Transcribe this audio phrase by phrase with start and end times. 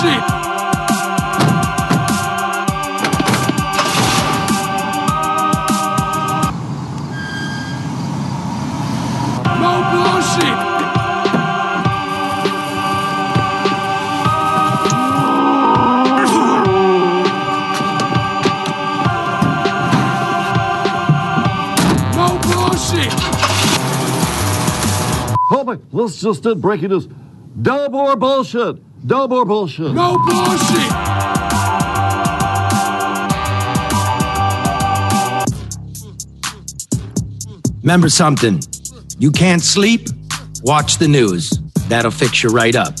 [0.00, 0.22] bullshit.
[25.52, 27.08] Oh let's just did breaking news.
[27.54, 28.89] No more bullshit.
[29.02, 29.92] No more bullshit.
[29.92, 30.92] No bullshit.
[37.82, 38.60] Remember something.
[39.18, 40.08] You can't sleep?
[40.62, 41.50] Watch the news.
[41.88, 42.94] That'll fix you right up.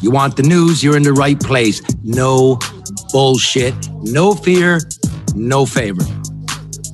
[0.00, 0.82] You want the news?
[0.82, 1.82] You're in the right place.
[2.04, 2.58] No
[3.12, 4.80] bullshit, no fear,
[5.34, 6.04] no favor.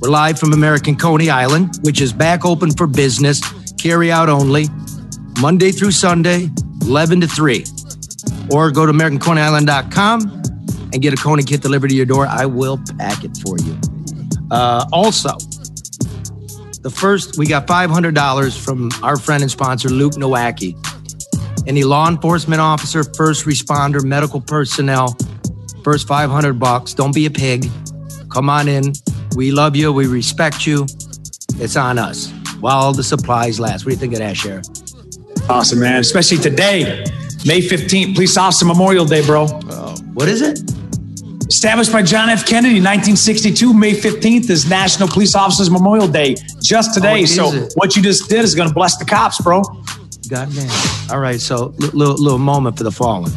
[0.01, 3.41] We're live from American Coney Island, which is back open for business,
[3.73, 4.65] carry out only,
[5.39, 6.49] Monday through Sunday,
[6.81, 7.63] 11 to 3.
[8.51, 10.43] Or go to AmericanConeyIsland.com
[10.93, 12.27] and get a Coney kit delivered to your door.
[12.27, 13.77] I will pack it for you.
[14.49, 15.37] Uh, also,
[16.81, 20.75] the first, we got $500 from our friend and sponsor, Luke Nowacki.
[21.67, 25.17] Any law enforcement officer, first responder, medical personnel,
[25.83, 26.93] first 500 bucks.
[26.93, 27.69] Don't be a pig.
[28.29, 28.93] Come on in.
[29.35, 29.91] We love you.
[29.91, 30.85] We respect you.
[31.59, 33.85] It's on us while the supplies last.
[33.85, 34.65] What do you think of that, Sheriff?
[35.49, 35.99] Awesome, man.
[35.99, 37.03] Especially today,
[37.45, 39.47] May 15th, Police Officer Memorial Day, bro.
[40.13, 40.59] What is it?
[41.47, 42.45] Established by John F.
[42.45, 47.21] Kennedy in 1962, May 15th is National Police Officers Memorial Day just today.
[47.21, 47.73] Oh, so it?
[47.75, 49.61] what you just did is going to bless the cops, bro.
[50.29, 50.69] Goddamn.
[51.09, 53.31] All right, so li- little, little moment for the fallen.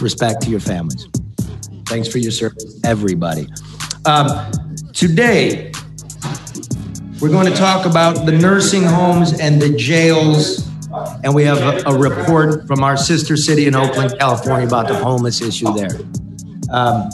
[0.00, 1.08] Respect to your families.
[1.86, 3.46] Thanks for your service, everybody.
[4.04, 4.50] Um,
[4.92, 5.72] today,
[7.20, 10.68] we're going to talk about the nursing homes and the jails,
[11.24, 14.94] and we have a, a report from our sister city in Oakland, California, about the
[14.94, 15.98] homeless issue there.
[16.70, 17.10] Um,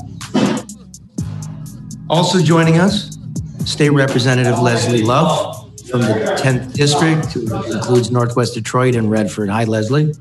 [2.08, 3.18] also joining us,
[3.64, 9.48] State Representative Leslie Love from the 10th District, who includes Northwest Detroit and Redford.
[9.48, 10.14] Hi, Leslie.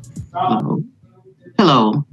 [1.57, 2.05] Hello.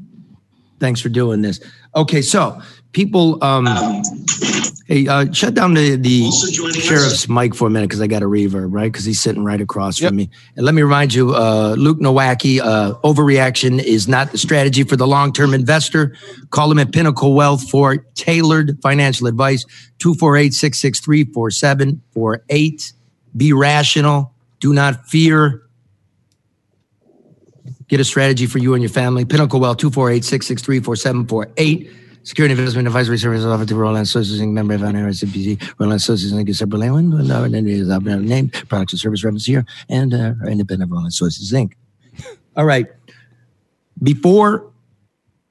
[0.80, 1.60] Thanks for doing this.
[1.94, 2.60] Okay, so
[2.94, 3.66] people, um,
[4.86, 6.30] hey, uh, shut down the, the
[6.80, 8.90] sheriff's mic for a minute because I got a reverb, right?
[8.90, 10.30] Because he's sitting right across from me.
[10.56, 14.96] And let me remind you, uh, Luke Nowacki, uh, overreaction is not the strategy for
[14.96, 16.16] the long term investor.
[16.50, 19.64] Call him at Pinnacle Wealth for tailored financial advice
[19.98, 22.92] 248 663 4748.
[23.36, 24.32] Be rational.
[24.60, 25.62] Do not fear.
[27.88, 29.24] Get a strategy for you and your family.
[29.24, 32.03] Pinnacle Wealth, 248 663 4748.
[32.24, 35.74] Security Investment Advisory Services offered to Roland Associates, Inc., member of NRSCPC.
[35.78, 36.48] Roland Associates, Inc.
[36.48, 40.14] is separate land, and our name is our name, products and service reference here, and
[40.14, 41.74] uh, independent Roland Associates, Inc.
[42.56, 42.86] All right.
[44.02, 44.72] Before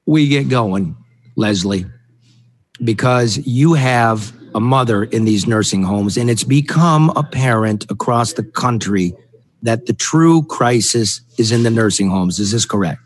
[0.04, 0.96] we get going,
[1.36, 1.86] Leslie,
[2.82, 8.42] because you have a mother in these nursing homes, and it's become apparent across the
[8.42, 9.14] country
[9.62, 12.40] that the true crisis is in the nursing homes.
[12.40, 13.00] Is this correct?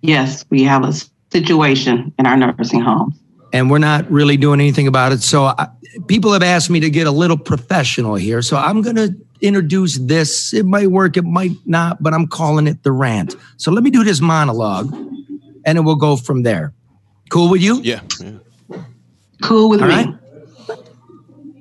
[0.00, 0.92] Yes, we have a
[1.32, 3.14] situation in our nursing homes.
[3.52, 5.22] and we're not really doing anything about it.
[5.22, 5.68] So I,
[6.06, 8.42] people have asked me to get a little professional here.
[8.42, 10.52] So I'm going to introduce this.
[10.52, 13.36] It might work, it might not, but I'm calling it the rant.
[13.56, 14.92] So let me do this monologue
[15.64, 16.72] and then we'll go from there.
[17.30, 17.80] Cool with you?
[17.82, 18.00] Yeah.
[18.20, 18.32] yeah.
[19.42, 19.94] Cool with All me.
[19.94, 20.14] right.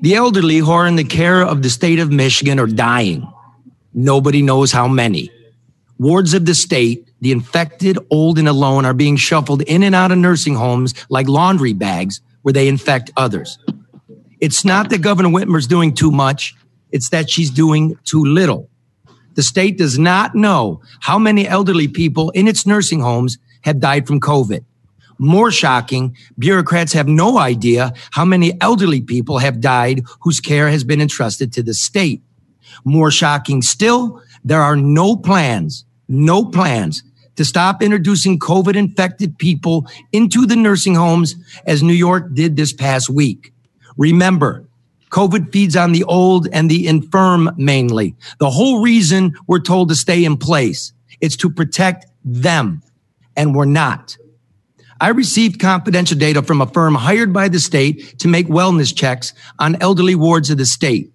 [0.01, 3.27] The elderly who are in the care of the state of Michigan are dying.
[3.93, 5.31] Nobody knows how many.
[5.97, 10.11] Wards of the state, the infected, old, and alone are being shuffled in and out
[10.11, 13.57] of nursing homes like laundry bags where they infect others.
[14.39, 16.55] It's not that Governor Whitmer's doing too much,
[16.91, 18.69] it's that she's doing too little.
[19.33, 24.07] The state does not know how many elderly people in its nursing homes have died
[24.07, 24.63] from COVID.
[25.19, 30.83] More shocking, bureaucrats have no idea how many elderly people have died whose care has
[30.83, 32.21] been entrusted to the state.
[32.85, 37.03] More shocking still, there are no plans, no plans
[37.35, 42.73] to stop introducing COVID infected people into the nursing homes as New York did this
[42.73, 43.53] past week.
[43.95, 44.65] Remember,
[45.11, 48.15] COVID feeds on the old and the infirm mainly.
[48.39, 52.83] The whole reason we're told to stay in place is to protect them,
[53.35, 54.17] and we're not.
[54.99, 59.33] I received confidential data from a firm hired by the state to make wellness checks
[59.59, 61.11] on elderly wards of the state.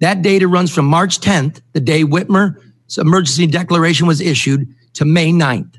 [0.00, 2.60] That data runs from March 10th, the day Whitmer's
[2.98, 5.76] emergency declaration was issued, to May 9th.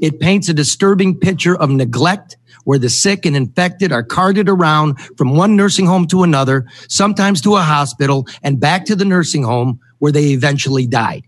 [0.00, 5.00] It paints a disturbing picture of neglect where the sick and infected are carted around
[5.16, 9.44] from one nursing home to another, sometimes to a hospital and back to the nursing
[9.44, 11.22] home where they eventually died.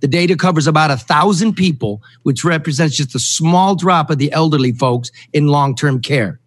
[0.00, 4.30] The data covers about a thousand people, which represents just a small drop of the
[4.32, 6.38] elderly folks in long-term care.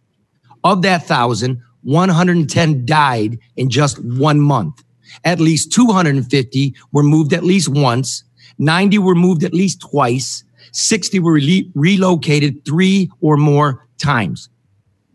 [0.64, 4.84] Of that thousand, 110 died in just one month.
[5.24, 8.24] At least 250 were moved at least once.
[8.58, 10.44] 90 were moved at least twice.
[10.72, 14.50] 60 were re- relocated three or more times.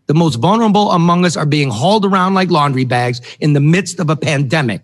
[0.07, 4.01] The most vulnerable among us are being hauled around like laundry bags in the midst
[4.01, 4.83] of a pandemic.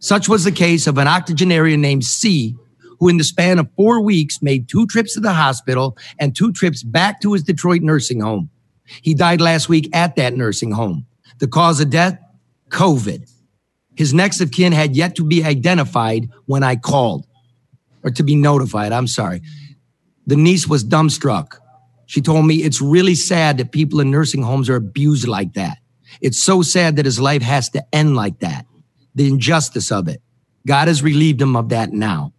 [0.00, 2.54] Such was the case of an octogenarian named C,
[3.00, 6.52] who in the span of four weeks made two trips to the hospital and two
[6.52, 8.50] trips back to his Detroit nursing home.
[9.00, 11.06] He died last week at that nursing home.
[11.38, 12.18] The cause of death?
[12.68, 13.30] COVID.
[13.96, 17.26] His next of kin had yet to be identified when I called,
[18.02, 18.92] or to be notified.
[18.92, 19.42] I'm sorry.
[20.26, 21.58] The niece was dumbstruck.
[22.06, 25.78] She told me it's really sad that people in nursing homes are abused like that.
[26.20, 28.66] It's so sad that his life has to end like that.
[29.14, 30.20] The injustice of it.
[30.66, 32.32] God has relieved him of that now.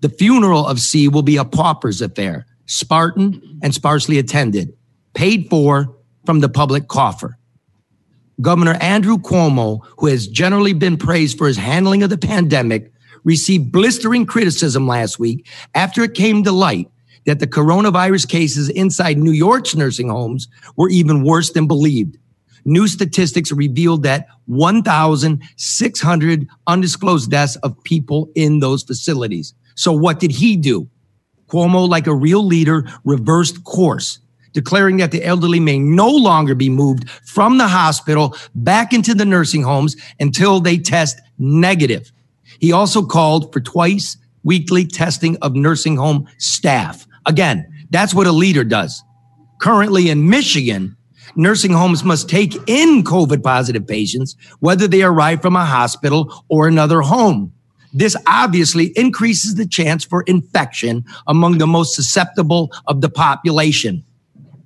[0.00, 4.76] The funeral of C will be a pauper's affair, Spartan and sparsely attended,
[5.14, 5.96] paid for
[6.26, 7.38] from the public coffer.
[8.40, 12.92] Governor Andrew Cuomo, who has generally been praised for his handling of the pandemic,
[13.22, 16.90] received blistering criticism last week after it came to light
[17.26, 22.18] that the coronavirus cases inside New York's nursing homes were even worse than believed.
[22.66, 29.54] New statistics revealed that 1,600 undisclosed deaths of people in those facilities.
[29.74, 30.88] So what did he do?
[31.48, 34.18] Cuomo, like a real leader, reversed course,
[34.54, 39.26] declaring that the elderly may no longer be moved from the hospital back into the
[39.26, 42.10] nursing homes until they test negative.
[42.60, 47.06] He also called for twice weekly testing of nursing home staff.
[47.26, 49.02] Again, that's what a leader does.
[49.60, 50.96] Currently in Michigan,
[51.36, 56.68] nursing homes must take in COVID positive patients, whether they arrive from a hospital or
[56.68, 57.52] another home.
[57.92, 64.04] This obviously increases the chance for infection among the most susceptible of the population.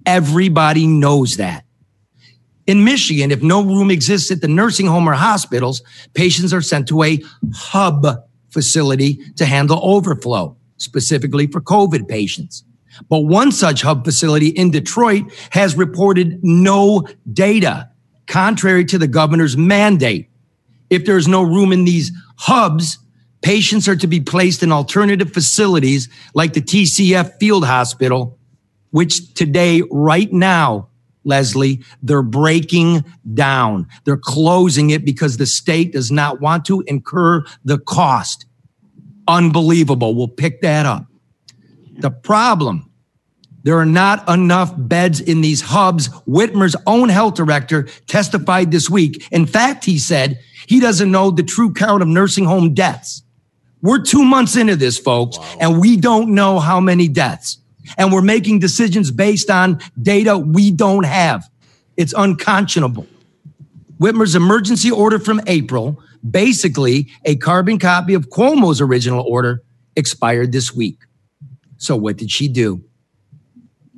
[0.08, 1.66] Everybody knows that.
[2.66, 5.82] In Michigan, if no room exists at the nursing home or hospitals,
[6.14, 7.22] patients are sent to a
[7.52, 8.06] hub
[8.49, 12.64] facility to handle overflow specifically for COVID patients.
[13.10, 17.90] But one such hub facility in Detroit has reported no data,
[18.26, 20.31] contrary to the governor's mandate.
[20.88, 22.99] If there's no room in these hubs,
[23.43, 28.38] patients are to be placed in alternative facilities like the TCF Field Hospital,
[28.90, 30.88] which today, right now,
[31.25, 33.05] Leslie, they're breaking
[33.35, 33.87] down.
[34.05, 38.46] They're closing it because the state does not want to incur the cost.
[39.26, 40.14] Unbelievable.
[40.14, 41.06] We'll pick that up.
[41.99, 42.90] The problem,
[43.64, 46.08] there are not enough beds in these hubs.
[46.26, 49.26] Whitmer's own health director testified this week.
[49.31, 53.23] In fact, he said he doesn't know the true count of nursing home deaths.
[53.82, 55.56] We're two months into this, folks, wow.
[55.61, 57.58] and we don't know how many deaths.
[57.96, 61.49] And we're making decisions based on data we don't have.
[61.96, 63.06] It's unconscionable.
[64.00, 69.62] Whitmer's emergency order from April Basically, a carbon copy of Cuomo's original order
[69.96, 70.99] expired this week.
[71.76, 72.85] So, what did she do?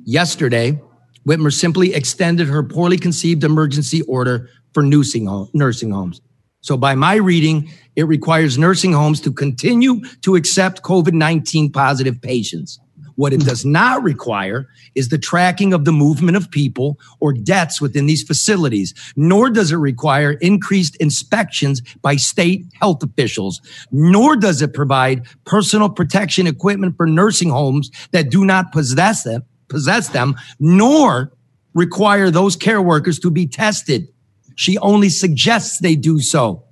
[0.03, 0.79] Yesterday,
[1.27, 6.21] Whitmer simply extended her poorly conceived emergency order for nursing homes.
[6.61, 12.21] So, by my reading, it requires nursing homes to continue to accept COVID 19 positive
[12.21, 12.79] patients.
[13.21, 13.49] What it hmm.
[13.49, 18.23] does not require is the tracking of the movement of people or deaths within these
[18.23, 23.61] facilities, nor does it require increased inspections by state health officials,
[23.91, 29.43] nor does it provide personal protection equipment for nursing homes that do not possess them,
[29.67, 31.31] possess them, nor
[31.75, 34.07] require those care workers to be tested.
[34.55, 36.63] She only suggests they do so.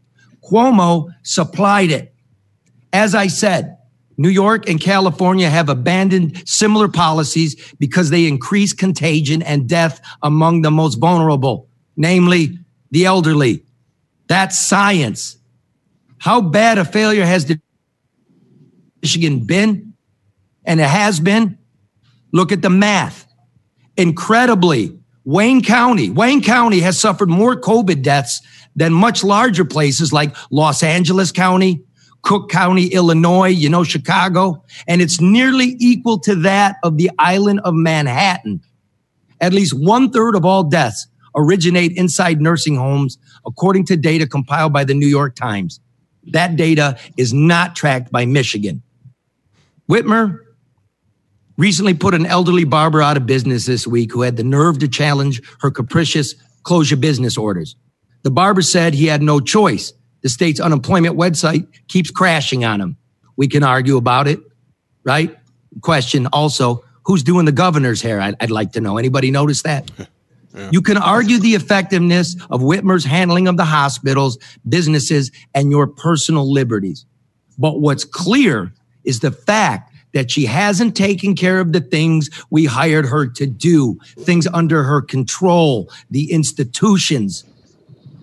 [0.43, 2.11] Cuomo supplied it.
[2.91, 3.77] As I said,
[4.19, 10.61] New York and California have abandoned similar policies because they increase contagion and death among
[10.61, 12.59] the most vulnerable, namely
[12.91, 13.63] the elderly.
[14.27, 15.37] That's science.
[16.17, 17.49] How bad a failure has
[19.01, 19.93] Michigan been?
[20.65, 21.57] And it has been.
[22.33, 23.25] Look at the math.
[23.95, 28.41] Incredibly, Wayne County, Wayne County has suffered more COVID deaths
[28.75, 31.85] than much larger places like Los Angeles County,
[32.21, 37.61] Cook County, Illinois, you know, Chicago, and it's nearly equal to that of the island
[37.63, 38.61] of Manhattan.
[39.41, 44.73] At least one third of all deaths originate inside nursing homes, according to data compiled
[44.73, 45.79] by the New York Times.
[46.25, 48.81] That data is not tracked by Michigan.
[49.89, 50.39] Whitmer
[51.57, 54.87] recently put an elderly barber out of business this week who had the nerve to
[54.87, 57.75] challenge her capricious closure business orders.
[58.23, 62.97] The barber said he had no choice the state's unemployment website keeps crashing on them.
[63.35, 64.39] We can argue about it,
[65.03, 65.35] right?
[65.81, 68.19] Question also, who's doing the governor's hair?
[68.19, 68.97] I'd, I'd like to know.
[68.97, 69.89] Anybody notice that?
[70.71, 76.51] You can argue the effectiveness of Whitmer's handling of the hospitals, businesses, and your personal
[76.51, 77.05] liberties.
[77.57, 78.73] But what's clear
[79.03, 83.45] is the fact that she hasn't taken care of the things we hired her to
[83.45, 87.43] do, things under her control, the institutions.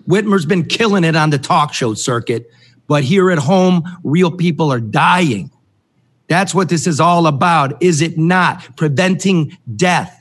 [0.07, 2.49] Whitmer's been killing it on the talk show circuit,
[2.87, 5.51] but here at home, real people are dying.
[6.27, 8.75] That's what this is all about, is it not?
[8.75, 10.13] Preventing death.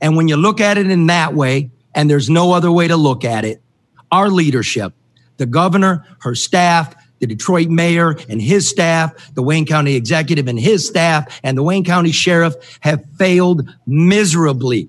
[0.00, 2.96] And when you look at it in that way, and there's no other way to
[2.96, 3.62] look at it,
[4.10, 4.92] our leadership,
[5.36, 10.58] the governor, her staff, the Detroit mayor and his staff, the Wayne County executive and
[10.58, 14.88] his staff, and the Wayne County sheriff have failed miserably.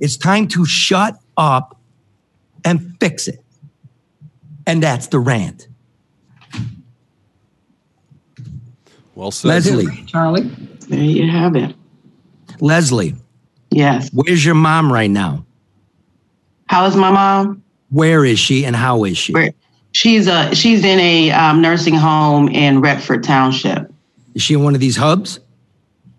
[0.00, 1.78] It's time to shut up
[2.64, 3.42] and fix it.
[4.66, 5.68] And that's the rant.
[9.14, 9.48] Well said.
[9.48, 10.42] Leslie, Charlie?
[10.88, 11.74] There you have it.
[12.60, 13.14] Leslie,
[13.70, 14.10] Yes.
[14.12, 15.44] where's your mom right now?
[16.66, 17.62] How is my mom?
[17.90, 19.32] Where is she and how is she?
[19.32, 19.52] Where-
[19.92, 23.92] She's a she's in a um, nursing home in Redford Township.
[24.36, 25.40] Is she in one of these hubs?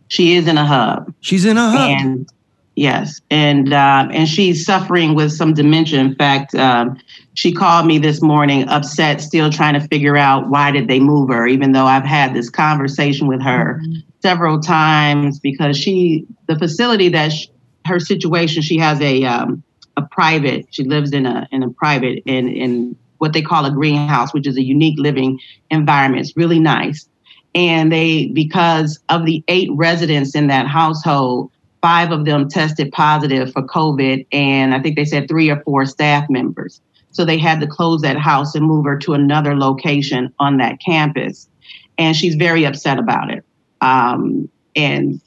[0.10, 1.14] She is in a hub.
[1.22, 1.90] She's in a hub.
[2.02, 2.30] and
[2.76, 6.00] yes, and uh, and she's suffering with some dementia.
[6.00, 7.00] In fact, um,
[7.34, 11.30] she called me this morning, upset, still trying to figure out why did they move
[11.30, 13.82] her, even though I've had this conversation with her
[14.22, 17.48] several times because she, the facility that sh
[17.86, 19.64] her situation, she has a um,
[19.98, 20.68] a private.
[20.70, 24.48] She lives in a in a private in in what they call a greenhouse, which
[24.48, 26.26] is a unique living environment.
[26.26, 27.08] It's really nice.
[27.54, 31.52] And they, because of the eight residents in that household,
[31.82, 35.86] five of them tested positive for COVID, and I think they said three or four
[35.86, 36.82] staff members.
[37.12, 40.80] So they had to close that house and move her to another location on that
[40.80, 41.50] campus.
[41.98, 43.44] And she's very upset about it.
[43.82, 45.20] Um, and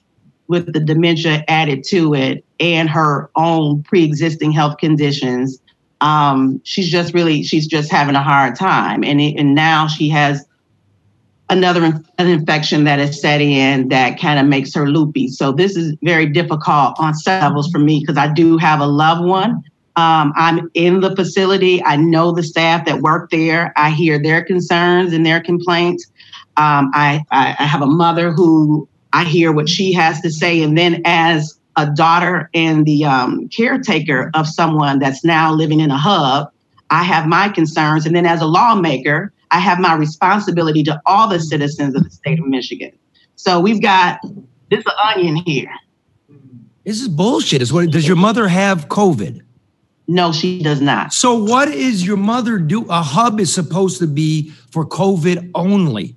[0.49, 5.61] with the dementia added to it and her own pre existing health conditions,
[6.01, 9.05] um, she's just really, she's just having a hard time.
[9.05, 10.47] And, it, and now she has
[11.55, 11.85] another
[12.19, 15.29] an infection that is setting in that kind of makes her loopy.
[15.29, 19.25] So this is very difficult on levels for me because I do have a loved
[19.25, 19.63] one.
[19.97, 21.83] Um, I'm in the facility.
[21.85, 23.73] I know the staff that work there.
[23.77, 26.07] I hear their concerns and their complaints.
[26.57, 30.63] Um, I, I, I have a mother who I hear what she has to say.
[30.63, 35.91] And then as a daughter and the um, caretaker of someone that's now living in
[35.91, 36.51] a hub,
[36.91, 38.07] I have my concerns.
[38.07, 42.11] And then as a lawmaker, I have my responsibility to all the citizens of the
[42.11, 42.91] state of Michigan.
[43.37, 44.19] So we've got
[44.69, 45.71] this onion here.
[46.83, 47.63] This is bullshit.
[47.63, 49.43] Is what does your mother have COVID?
[50.09, 51.13] No, she does not.
[51.13, 52.85] So what is your mother do?
[52.87, 56.17] A hub is supposed to be for COVID only.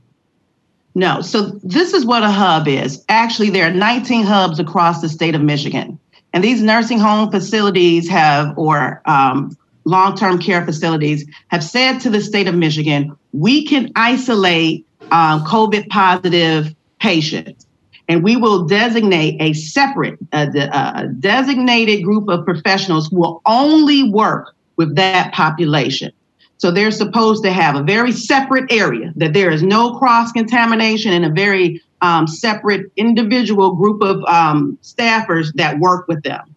[0.95, 1.21] No.
[1.21, 3.05] So this is what a hub is.
[3.07, 5.99] Actually, there are 19 hubs across the state of Michigan.
[6.33, 9.55] And these nursing home facilities have, or um,
[9.87, 15.43] long term care facilities, have said to the state of Michigan, we can isolate um,
[15.45, 17.65] COVID positive patients.
[18.09, 24.09] And we will designate a separate, uh, uh, designated group of professionals who will only
[24.09, 26.11] work with that population.
[26.57, 31.11] So they're supposed to have a very separate area, that there is no cross contamination
[31.13, 36.55] and a very um, separate individual group of um, staffers that work with them.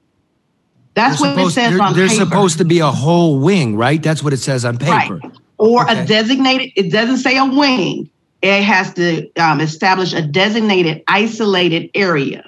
[0.94, 2.25] That's They're what it says they're, on they're paper.
[2.25, 4.02] supposed to be a whole wing, right?
[4.02, 5.14] That's what it says on paper.
[5.23, 5.32] Right.
[5.59, 6.02] Or Okay.
[6.02, 8.11] a designated, it doesn't say a wing.
[8.42, 12.44] It has to um, establish a designated, isolated area.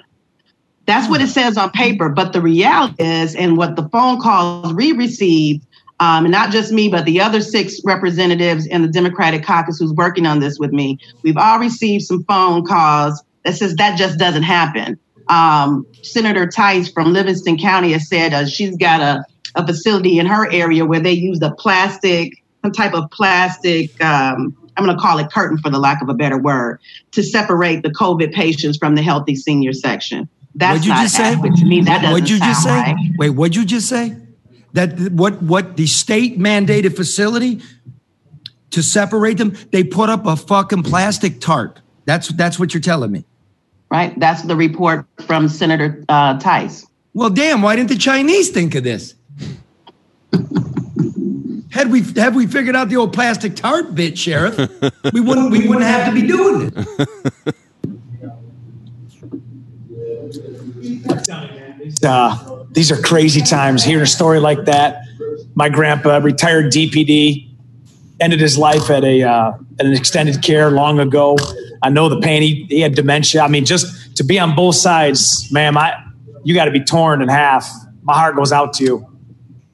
[0.85, 2.09] That's what it says on paper.
[2.09, 5.65] But the reality is, and what the phone calls we received,
[5.99, 9.93] um, and not just me, but the other six representatives in the Democratic caucus who's
[9.93, 14.17] working on this with me, we've all received some phone calls that says that just
[14.19, 14.99] doesn't happen.
[15.27, 19.25] Um, Senator Theis from Livingston County has said uh, she's got a,
[19.55, 24.55] a facility in her area where they use a plastic, some type of plastic, um,
[24.75, 26.79] I'm going to call it curtain for the lack of a better word,
[27.11, 30.27] to separate the COVID patients from the healthy senior section.
[30.55, 31.35] That's What'd you not just say?
[31.35, 31.81] to me.
[31.81, 32.69] That doesn't What'd you just say?
[32.69, 32.95] right.
[33.17, 34.15] Wait, what'd you just say?
[34.73, 37.61] That what what the state mandated facility
[38.71, 39.55] to separate them?
[39.71, 41.79] They put up a fucking plastic tarp.
[42.05, 43.25] That's that's what you're telling me.
[43.93, 44.19] Right?
[44.19, 46.87] That's the report from Senator uh, Theis.
[47.13, 49.13] Well, damn, why didn't the Chinese think of this?
[51.69, 54.57] had we have we figured out the old plastic tarp bit, Sheriff,
[55.13, 56.87] we wouldn't we wouldn't have to be doing it.
[62.03, 63.83] uh, these are crazy times.
[63.83, 65.03] Hearing a story like that,
[65.53, 67.47] my grandpa, retired DPD,
[68.19, 71.37] ended his life at a uh, at an extended care long ago.
[71.83, 72.41] I know the pain.
[72.41, 73.41] He, he had dementia.
[73.41, 75.93] I mean, just to be on both sides, ma'am, I
[76.43, 77.69] you got to be torn in half.
[78.03, 79.07] My heart goes out to you.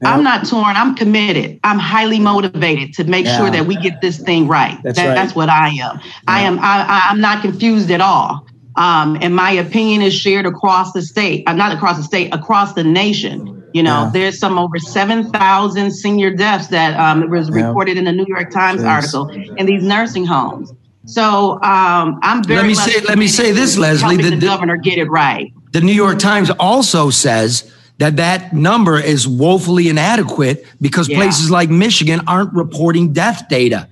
[0.02, 0.76] I'm not torn.
[0.76, 1.60] I'm committed.
[1.62, 3.36] I'm highly motivated to make Yeah.
[3.36, 4.78] sure that we get this thing right.
[4.82, 5.14] That's That- right.
[5.14, 6.00] That's what I am.
[6.26, 6.58] I am.
[6.60, 8.46] I, I'm not confused at all.
[8.76, 11.42] Um, and my opinion is shared across the state.
[11.46, 13.62] I'm uh, not across the state, across the nation.
[13.74, 14.10] You know, Yeah.
[14.12, 17.66] there's some over seven thousand senior deaths that um, was Yeah.
[17.66, 18.88] reported in the New York Times Jeez.
[18.88, 20.72] article in these nursing homes.
[21.10, 22.58] So um, I'm very.
[22.60, 25.52] Let me say- let me say this, Leslie, the the- governor get it right.
[25.72, 31.18] The New York Times also says that that number is woefully inadequate because Yeah.
[31.18, 33.88] places like Michigan aren't reporting death data.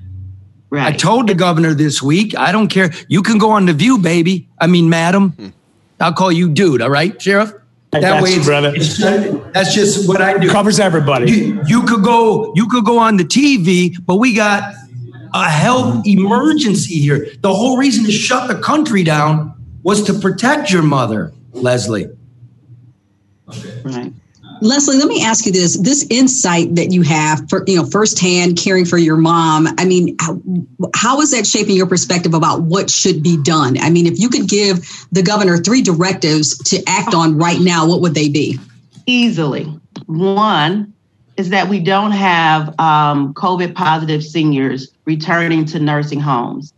[0.71, 0.87] Right.
[0.87, 2.91] I told the governor this week, I don't care.
[3.09, 4.49] You can go on the view, baby.
[4.61, 5.35] I mean, madam.
[6.01, 7.53] I'll call you dude, all right, Sheriff?
[7.93, 8.69] I got you, it's- brother.
[8.75, 8.99] it's-
[9.55, 10.49] that's just what I do.
[10.51, 11.31] Covers everybody.
[11.33, 14.75] You, you could go you could go on the TV, but we got
[15.35, 17.29] a health emergency here.
[17.41, 22.07] The whole reason to shut the country down was to protect your mother, Leslie.
[23.85, 24.13] right.
[24.61, 28.57] Leslie, let me ask you this: this insight that you have, for you know, firsthand
[28.57, 29.69] caring for your mom.
[29.79, 30.41] I mean, how,
[30.97, 33.79] how is that shaping your perspective about what should be done?
[33.79, 34.81] I mean, if you could give
[35.13, 38.59] the governor three directives to act on right now, what would they be?
[39.09, 39.65] easily.
[40.07, 40.95] One
[41.39, 46.75] is that we don't have um, COVID positive seniors returning to nursing homes,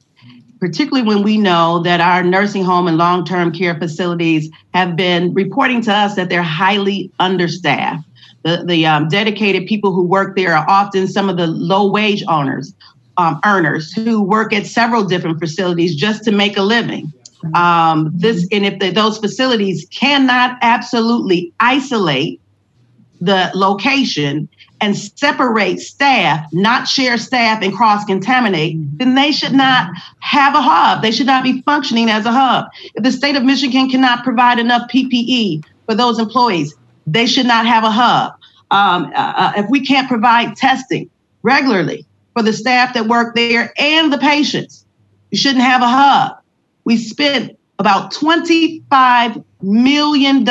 [0.60, 5.32] particularly when we know that our nursing home and long term care facilities have been
[5.32, 8.04] reporting to us that they're highly understaffed.
[8.42, 12.22] The, the um, dedicated people who work there are often some of the low wage
[12.28, 12.74] owners,
[13.16, 17.12] um, earners who work at several different facilities just to make a living.
[17.54, 22.40] Um, this and if the, those facilities cannot absolutely isolate
[23.20, 24.48] the location
[24.80, 30.62] and separate staff, not share staff and cross contaminate, then they should not have a
[30.62, 31.02] hub.
[31.02, 32.66] They should not be functioning as a hub.
[32.94, 36.74] If the state of Michigan cannot provide enough PPE for those employees,
[37.06, 38.32] they should not have a hub.
[38.70, 41.10] Um, uh, uh, if we can't provide testing
[41.42, 44.86] regularly for the staff that work there and the patients,
[45.30, 46.38] you shouldn't have a hub.
[46.84, 50.44] We spent about $25 million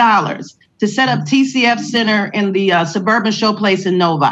[0.79, 4.27] to set up TCF Center in the uh, suburban showplace in Novi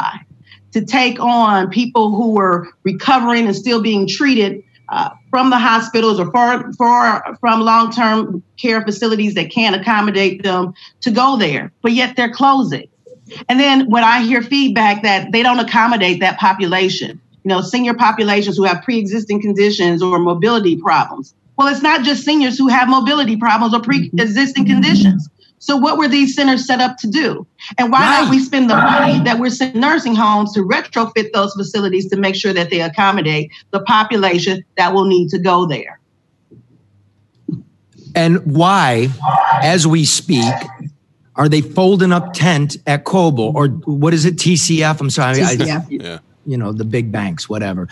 [0.72, 6.18] to take on people who were recovering and still being treated uh, from the hospitals
[6.18, 11.92] or for, from long term care facilities that can't accommodate them to go there, but
[11.92, 12.88] yet they're closing.
[13.48, 17.94] And then when I hear feedback that they don't accommodate that population, you know, senior
[17.94, 21.34] populations who have pre existing conditions or mobility problems.
[21.56, 25.28] Well, it's not just seniors who have mobility problems or pre existing conditions.
[25.60, 27.46] So, what were these centers set up to do?
[27.78, 28.22] And why Right.
[28.22, 32.16] not we spend the money that we're sending nursing homes to retrofit those facilities to
[32.16, 35.98] make sure that they accommodate the population that will need to go there?
[38.14, 39.08] And why,
[39.62, 40.52] as we speak,
[41.36, 45.00] are they folding up tent at Cobo or what is it, TCF?
[45.00, 45.42] I'm sorry.
[45.42, 45.86] I- TCF.
[45.90, 46.18] Yeah.
[46.46, 47.88] you know, the big banks, whatever.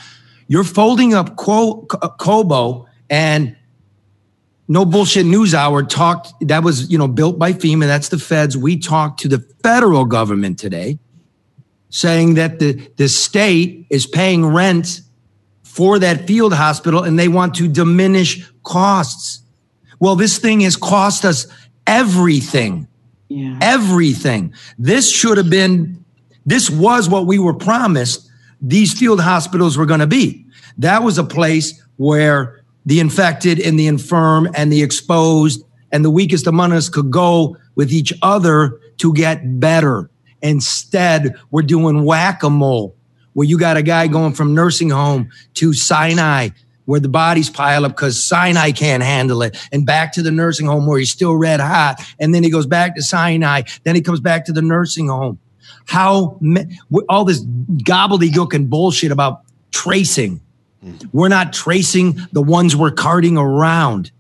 [0.49, 3.55] You're folding up Co- Co- Cobo and
[4.69, 7.87] no bullshit news hour talked that was, you know, built by FEMA.
[7.87, 8.57] That's the feds.
[8.57, 10.99] We talked to the federal government today
[11.89, 15.01] saying that the, the state is paying rent
[15.63, 19.41] for that field hospital and they want to diminish costs.
[20.01, 21.47] Well, this thing has cost us
[21.87, 22.89] everything
[23.29, 23.59] Yeah.
[23.63, 24.53] everything.
[24.79, 26.05] This should have been,
[26.45, 28.29] this was what we were promised
[28.61, 30.45] these field hospitals were going to be.
[30.79, 36.11] That was a place where the infected and the infirm and the exposed and the
[36.11, 40.11] weakest among us could go with each other to get better.
[40.41, 42.97] Instead, we're doing whack a mole
[43.35, 46.49] where you got a guy going from nursing home to Sinai
[46.87, 50.67] where the bodies pile up because Sinai can't handle it, and back to the nursing
[50.67, 54.01] home where he's still red hot, and then he goes back to Sinai, then he
[54.01, 55.39] comes back to the nursing home.
[55.87, 56.41] How
[57.09, 60.41] all this gobbledygook and bullshit about tracing?
[61.13, 64.11] We're not tracing the ones we're carting around.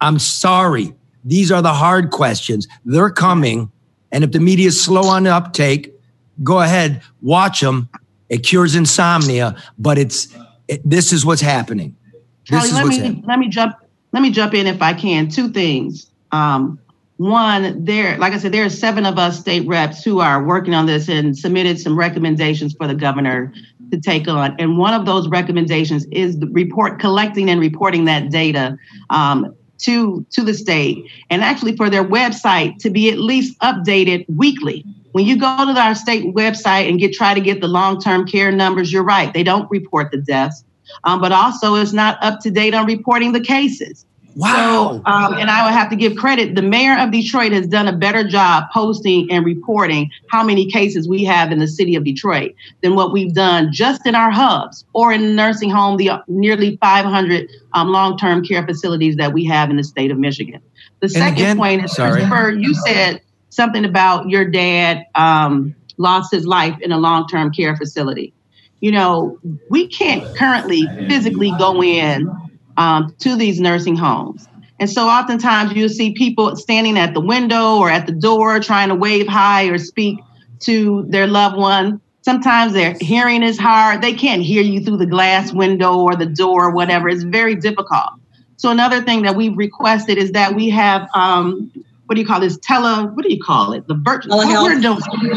[0.00, 0.94] I'm sorry.
[1.24, 2.66] These are the hard questions.
[2.84, 3.70] They're coming.
[4.10, 5.94] And if the media is slow on the uptake,
[6.42, 7.88] go ahead, watch them.
[8.28, 10.28] It cures insomnia, but it's
[10.68, 11.96] it, this is what's happening.
[12.44, 13.24] Charlie, This is let me happening.
[13.26, 13.76] let me jump
[14.12, 15.28] let me jump in if I can.
[15.28, 16.10] Two things.
[16.32, 16.78] Um,
[17.16, 20.72] one, there, like I said, there are seven of us state reps who are working
[20.72, 23.52] on this and submitted some recommendations for the governor
[23.90, 24.54] to take on.
[24.58, 28.76] And one of those recommendations is the report collecting and reporting that data
[29.10, 34.24] um, to to the state, and actually for their website to be at least updated
[34.28, 34.84] weekly.
[35.12, 38.26] When you go to our state website and get try to get the long term
[38.26, 40.64] care numbers, you're right; they don't report the deaths
[41.04, 44.04] um, but also it's not up to date on reporting the cases.
[44.36, 45.02] Wow.
[45.04, 46.54] So, um, and I would have to give credit.
[46.54, 51.08] The mayor of Detroit has done a better job posting and reporting how many cases
[51.08, 54.84] we have in the city of Detroit than what we've done just in our hubs
[54.92, 59.44] or in the nursing home, the uh, nearly 500 um, long-term care facilities that we
[59.46, 60.60] have in the state of Michigan.
[61.00, 62.20] The second again- point is, sorry.
[62.20, 67.76] Christopher, you said something about your dad um, lost his life in a long-term care
[67.76, 68.32] facility.
[68.80, 72.30] You know, we can't currently physically go in
[72.78, 74.48] um, to these nursing homes.
[74.80, 78.88] And so oftentimes you'll see people standing at the window or at the door trying
[78.88, 80.20] to wave hi or speak
[80.60, 82.00] to their loved one.
[82.22, 84.00] Sometimes their hearing is hard.
[84.00, 87.08] They can't hear you through the glass window or the door or whatever.
[87.08, 88.10] It's very difficult.
[88.56, 91.72] So another thing that we've requested is that we have um,
[92.06, 92.58] what do you call this?
[92.62, 93.86] Tele, what do you call it?
[93.86, 94.38] The virtual.
[94.38, 94.62] Telehealth.
[94.62, 94.80] We're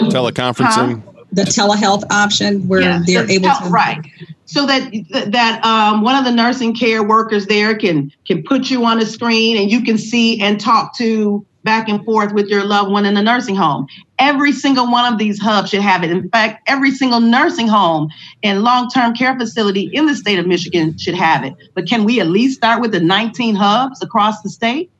[0.09, 1.03] Teleconferencing.
[1.31, 4.05] The telehealth option where Yeah, they're the able tel- to right.
[4.45, 4.91] So that
[5.27, 9.05] that um, one of the nursing care workers there can can put you on a
[9.05, 13.05] screen and you can see and talk to back and forth with your loved one
[13.05, 13.87] in the nursing home.
[14.19, 16.11] Every single one of these hubs should have it.
[16.11, 18.09] In fact every single nursing home
[18.43, 21.53] and long-term care facility in the state of michigan should have it.
[21.73, 24.91] But can we at least start with the 19 hubs across the state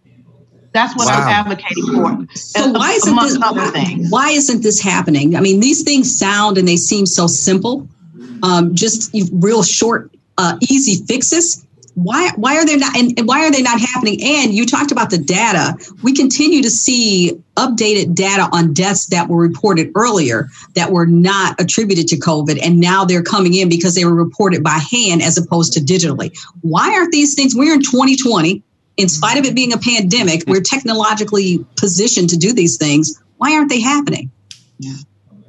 [0.73, 1.21] that's what Wow.
[1.21, 5.35] i'm advocating for So why isn't this other things why isn't this happening?
[5.35, 7.87] I mean, these things sound and they seem so simple,
[8.43, 11.65] um, just real short, uh, easy fixes.
[11.95, 14.19] Why why are they not and, and why are they not happening?
[14.23, 15.75] And you talked about the data.
[16.03, 21.59] We continue to see updated data on deaths that were reported earlier that were not
[21.59, 25.37] attributed to COVID, and now they're coming in because they were reported by hand as
[25.37, 26.31] opposed to digitally.
[26.61, 27.53] Why aren't these things?
[27.55, 28.63] We're in 2020
[28.97, 33.21] in spite of it being a pandemic, we're technologically positioned to do these things.
[33.37, 34.31] Why aren't they happening?
[34.79, 34.93] Yeah.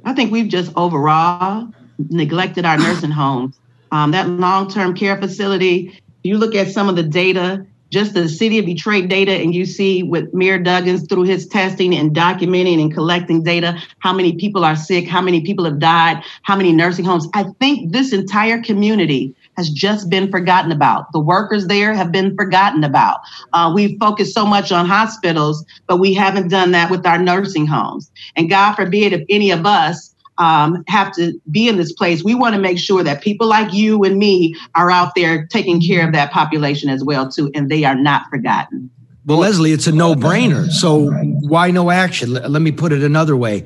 [0.05, 1.69] I think we've just overall
[2.09, 3.55] neglected our nursing homes.
[3.91, 8.27] Um, that long term care facility, you look at some of the data, just the
[8.27, 12.81] city of Detroit data, and you see with Mayor Duggan's through his testing and documenting
[12.81, 16.73] and collecting data, how many people are sick, how many people have died, how many
[16.73, 17.27] nursing homes.
[17.35, 21.11] I think this entire community has just been forgotten about.
[21.11, 23.19] The workers there have been forgotten about.
[23.53, 27.67] Uh, we focus so much on hospitals, but we haven't done that with our nursing
[27.67, 28.11] homes.
[28.35, 32.35] And God forbid if any of us um, have to be in this place, we
[32.35, 36.05] want to make sure that people like you and me are out there taking care
[36.05, 38.89] of that population as well too, and they are not forgotten.
[39.25, 40.69] Well, Leslie, it's a no brainer.
[40.69, 42.33] So why no action?
[42.33, 43.65] Let me put it another way.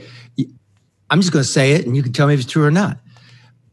[1.09, 2.71] I'm just going to say it and you can tell me if it's true or
[2.71, 2.99] not.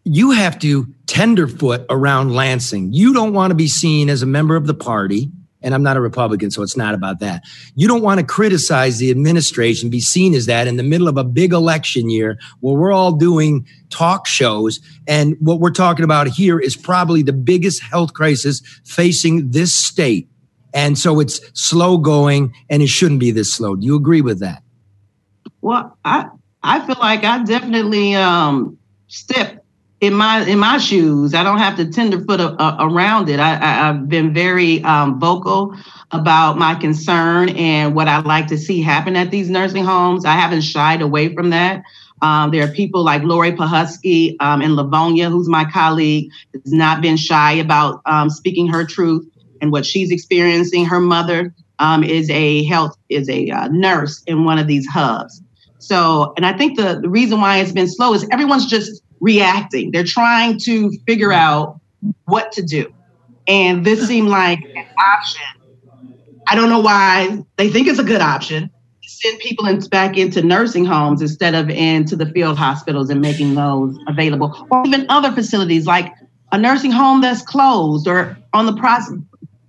[0.05, 2.93] You have to tenderfoot around Lansing.
[2.93, 5.31] You don't want to be seen as a member of the party.
[5.62, 7.43] And I'm not a Republican, so it's not about that.
[7.75, 11.17] You don't want to criticize the administration, be seen as that in the middle of
[11.17, 14.79] a big election year where we're all doing talk shows.
[15.07, 20.29] And what we're talking about here is probably the biggest health crisis facing this state.
[20.75, 23.75] And so it's slow going and it shouldn't be this slow.
[23.75, 24.62] Do you agree with that?
[25.62, 26.29] Well, I
[26.62, 29.63] I feel like I definitely um, step
[30.05, 31.35] in my in my shoes.
[31.35, 33.40] I don't have to tenderfoot a, a, around it.
[33.40, 35.75] I, I, I've been very um, vocal
[36.11, 40.25] about my concern and what I'd like to see happen at these nursing homes.
[40.25, 41.83] I haven't shied away from that.
[42.23, 47.03] Um, there are people like Laurie Pohutsky um, in Livonia, who's my colleague, has not
[47.03, 49.29] been shy about um, speaking her truth
[49.61, 50.85] and what she's experiencing.
[50.85, 55.43] Her mother um, is a health is a uh, nurse in one of these hubs.
[55.79, 59.91] So, and I think the, the reason why it's been slow is everyone's just reacting.
[59.91, 61.81] They're trying to figure out
[62.27, 62.93] what to do.
[63.49, 65.43] And this seemed like an option.
[66.47, 68.71] I don't know why they think it's a good option
[69.03, 73.23] to send people in, back into nursing homes instead of into the field hospitals and
[73.23, 76.13] making those available, or even other facilities like
[76.53, 79.17] a nursing home that's closed or on the process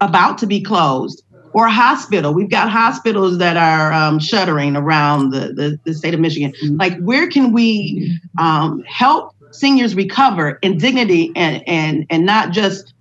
[0.02, 1.24] about to be closed
[1.56, 2.34] or a hospital.
[2.34, 6.54] We've got hospitals that are um, shuttering around the, the, the, state of Michigan.
[6.78, 12.94] Like, where can we um, help seniors recover in dignity and, and, and not just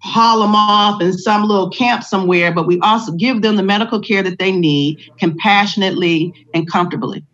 [0.00, 4.00] haul them off in some little camp somewhere, but we also give them the medical
[4.00, 7.24] care that they need compassionately and comfortably.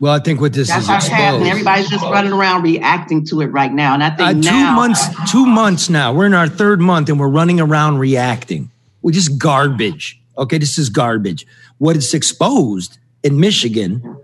[0.00, 1.40] Well, I think what this That's is happening.
[1.42, 1.50] exposed.
[1.50, 3.94] Everybody's just running around reacting to it right now.
[3.94, 6.12] And I think Uh, two now, months, two months now.
[6.12, 8.70] We're in our third month and we're running around reacting.
[9.02, 10.20] We're just garbage.
[10.36, 11.46] Okay, this is garbage.
[11.78, 14.16] What is exposed in Michigan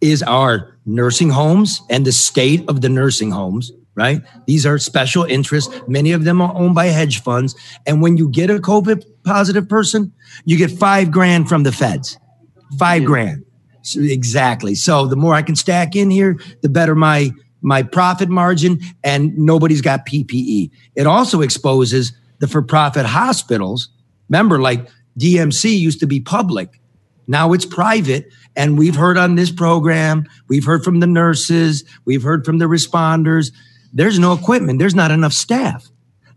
[0.00, 4.22] is our nursing homes and the state of the nursing homes, right?
[4.46, 5.74] These are special interests.
[5.86, 7.54] Many of them are owned by hedge funds.
[7.86, 10.12] And when you get a COVID positive person,
[10.44, 12.18] you get five grand from the feds.
[12.78, 13.44] Five grand.
[13.82, 14.74] So, exactly.
[14.74, 17.32] So the more I can stack in here, the better my
[17.62, 20.70] my profit margin, and nobody's got PPE.
[20.96, 23.90] It also exposes the for profit hospitals.
[24.30, 26.80] Remember, like DMC used to be public,
[27.26, 28.32] now it's private.
[28.56, 32.66] And we've heard on this program, we've heard from the nurses, we've heard from the
[32.66, 33.52] responders.
[33.92, 35.88] There's no equipment, there's not enough staff.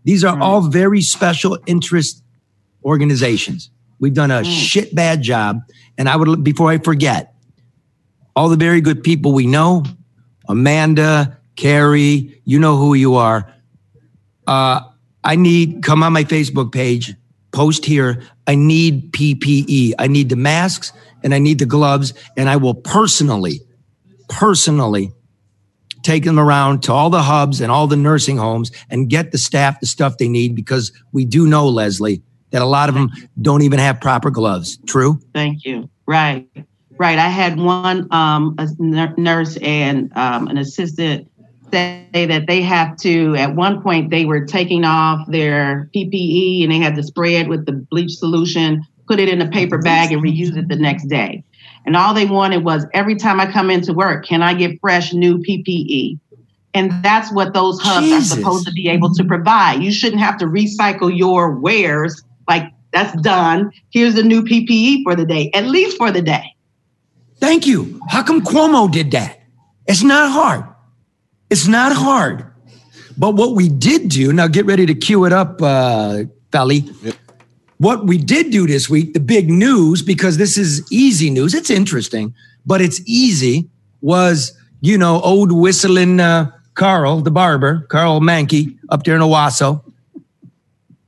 [0.04, 2.22] These are all very special interest
[2.84, 3.70] organizations.
[3.98, 5.60] We've done a shit bad job.
[5.96, 7.34] And I would, before I forget,
[8.36, 9.84] all the very good people we know,
[10.48, 13.50] Amanda, Carrie, you know who you are.
[14.46, 14.80] Uh,
[15.22, 17.14] I need, come on my Facebook page,
[17.54, 18.22] post here.
[18.46, 19.94] I need PPE.
[19.98, 22.12] I need the masks and I need the gloves.
[22.36, 23.60] And I will personally,
[24.28, 25.12] personally
[26.02, 29.38] take them around to all the hubs and all the nursing homes and get the
[29.38, 33.10] staff the stuff they need because we do know, Leslie, that a lot of them
[33.40, 34.78] don't even have proper gloves.
[34.86, 35.18] True?
[35.32, 35.88] Thank you.
[36.06, 36.46] Right.
[36.96, 37.18] Right.
[37.18, 38.68] I had one um, a
[39.16, 41.28] nurse and um, an assistant
[41.70, 46.72] say that they have to, at one point, they were taking off their PPE and
[46.72, 50.12] they had to spray it with the bleach solution, put it in a paper bag,
[50.12, 51.44] and reuse it the next day.
[51.86, 55.12] And all they wanted was every time I come into work, can I get fresh
[55.12, 56.18] new PPE?
[56.72, 58.32] And that's what those hubs Jesus.
[58.32, 59.82] are supposed to be able to provide.
[59.82, 63.70] You shouldn't have to recycle your wares like that's done.
[63.90, 66.54] Here's the new PPE for the day, at least for the day.
[67.38, 68.00] Thank you.
[68.08, 69.40] How come Cuomo did that?
[69.86, 70.64] It's not hard.
[71.54, 72.44] It's not hard.
[73.16, 76.80] But what we did do, now get ready to cue it up, uh, Felly.
[77.78, 81.70] What we did do this week, the big news, because this is easy news, it's
[81.70, 82.34] interesting,
[82.66, 83.68] but it's easy,
[84.00, 89.84] was, you know, old whistling uh, Karl, the barber, Karl Manke, up there in Owosso,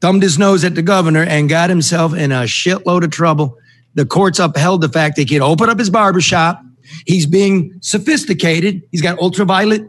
[0.01, 3.59] thumbed his nose at the governor and got himself in a shitload of trouble.
[3.95, 6.63] The courts upheld the fact that he could open up his barber shop.
[7.05, 8.85] He's being sophisticated.
[8.93, 9.89] He's got ultraviolet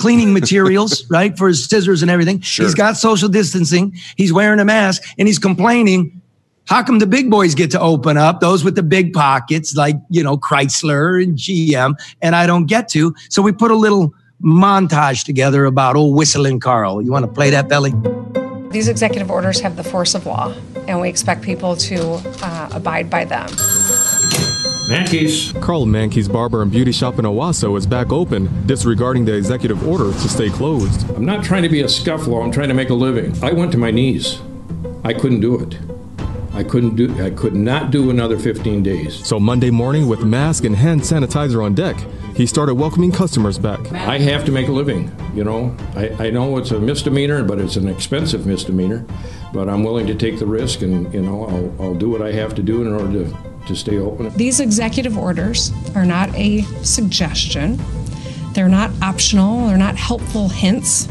[0.00, 2.40] cleaning materials, right, for his scissors and everything.
[2.40, 2.64] Sure.
[2.64, 3.94] He's got social distancing.
[4.16, 6.20] He's wearing a mask and he's complaining.
[6.66, 9.96] How come the big boys get to open up, those with the big pockets, like,
[10.08, 13.14] you know, Chrysler and GM, and I don't get to?
[13.28, 17.02] So we put a little montage together about old whistling Karl.
[17.02, 17.92] You want to play that, Belly?
[18.70, 20.54] These executive orders have the force of law,
[20.86, 23.48] and we expect people to uh, abide by them.
[24.90, 25.52] Manke's.
[25.52, 30.10] Karl Manke's Barber and Beauty Shop in Owosso is back open, disregarding the executive order
[30.10, 31.08] to stay closed.
[31.10, 32.42] I'm not trying to be a scuffler.
[32.42, 33.32] I'm trying to make a living.
[33.40, 34.40] I went to my knees.
[35.04, 35.78] I couldn't do it.
[36.52, 37.24] I couldn't do.
[37.24, 39.24] I could not do another 15 days.
[39.24, 41.96] So Monday morning, with mask and hand sanitizer on deck,
[42.34, 43.92] he started welcoming customers back.
[43.92, 45.14] I have to make a living.
[45.36, 49.06] You know, I, I know it's a misdemeanor, but it's an expensive misdemeanor.
[49.52, 52.32] But I'm willing to take the risk, and you know, I'll, I'll do what I
[52.32, 53.36] have to do in order to,
[53.70, 54.30] to stay open.
[54.36, 57.80] These executive orders are not a suggestion,
[58.52, 61.08] they're not optional, they're not helpful hints.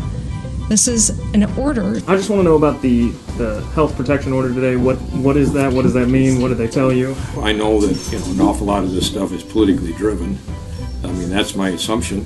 [0.67, 1.95] This is an order.
[2.07, 4.75] I just want to know about the, the health protection order today.
[4.75, 5.73] What what is that?
[5.73, 6.41] What does that mean?
[6.41, 7.15] What did they tell you?
[7.37, 10.37] I know that you know an awful lot of this stuff is politically driven.
[11.03, 12.23] I mean, that's my assumption.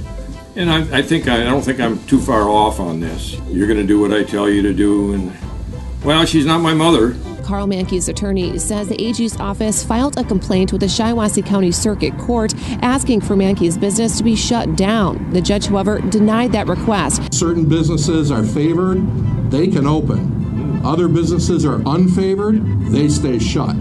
[0.56, 3.39] And I, I think I, I don't think I'm too far off on this.
[3.48, 5.32] You're going to do what I tell you to do, and
[6.04, 7.16] well, she's not my mother.
[7.44, 12.18] Karl Manke's attorney says the AG's office filed a complaint with the Shiawassee County Circuit
[12.18, 15.32] Court asking for Manke's business to be shut down.
[15.32, 17.34] The judge, however, denied that request.
[17.34, 20.82] Certain businesses are favored, they can open.
[20.86, 23.76] Other businesses are unfavored, they stay shut.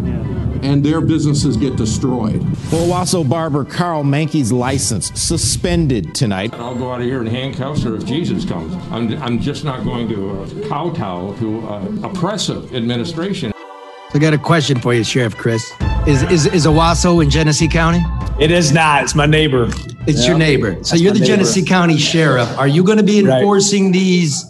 [0.62, 2.40] And their businesses get destroyed.
[2.70, 6.54] Owosso barber Karl Manke's license suspended tonight.
[6.54, 9.84] I'll go out of here in handcuffs, or if Jesus comes, I'm, I'm just not
[9.84, 13.52] going to uh, kowtow to uh, oppressive administration.
[13.52, 15.72] So I got a question for you, Sheriff Chris.
[16.06, 18.00] Is is is Owosso in Genesee County?
[18.40, 19.04] It is not.
[19.04, 19.68] It's my neighbor.
[20.06, 20.72] It's your neighbor.
[20.72, 21.26] So That's you're the neighbor.
[21.36, 22.48] Genesee County Sheriff.
[22.58, 23.38] Are you going to be Right.
[23.38, 24.44] enforcing these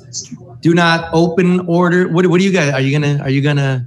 [0.60, 2.08] do not open order?
[2.08, 2.72] What, what do you guys?
[2.72, 3.86] Are you gonna are you gonna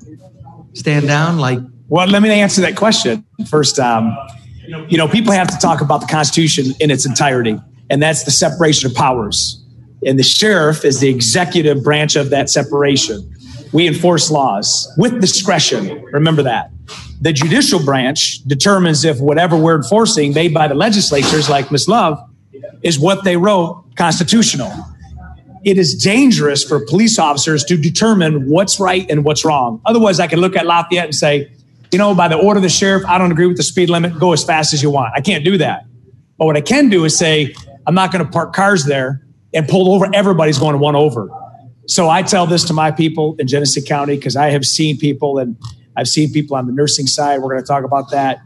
[0.73, 1.59] stand down like?
[1.88, 3.80] Well, let me answer that question first.
[3.80, 4.17] Um,
[4.88, 8.32] you know, people have to talk about the Constitution in its entirety, and that's the
[8.32, 9.63] separation of powers.
[10.06, 13.32] And the sheriff is the executive branch of that separation.
[13.71, 16.02] We enforce laws with discretion.
[16.06, 16.71] Remember that.
[17.21, 21.88] The judicial branch determines if whatever we're enforcing, made by the legislatures, like Ms.
[21.88, 22.19] Love,
[22.82, 24.71] is what they wrote constitutional.
[25.63, 29.82] It is dangerous for police officers to determine what's right and what's wrong.
[29.86, 31.52] Otherwise, I can look at Lafayette and say,
[31.95, 34.19] you know, by the order of the sheriff, I don't agree with the speed limit.
[34.19, 35.13] Go as fast as you want.
[35.15, 35.86] I can't do that.
[36.38, 37.55] But what I can do is say,
[37.88, 40.13] I'm not going to park cars there and pull over.
[40.13, 41.29] Everybody's going to one over.
[41.88, 45.38] So I tell this to my people in Genesee County because I have seen people
[45.38, 45.55] and
[45.95, 47.39] I've seen people on the nursing side.
[47.39, 48.41] We're going to talk about that.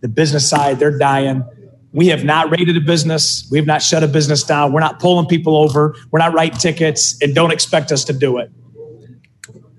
[0.00, 1.44] The business side, they're dying.
[1.92, 3.46] We have not raided a business.
[3.48, 4.72] We have not shut a business down.
[4.72, 5.94] We're not pulling people over.
[6.10, 8.50] We're not writing tickets, and don't expect us to do it.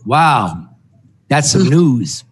[0.06, 0.70] Wow,
[1.28, 2.24] that's some news.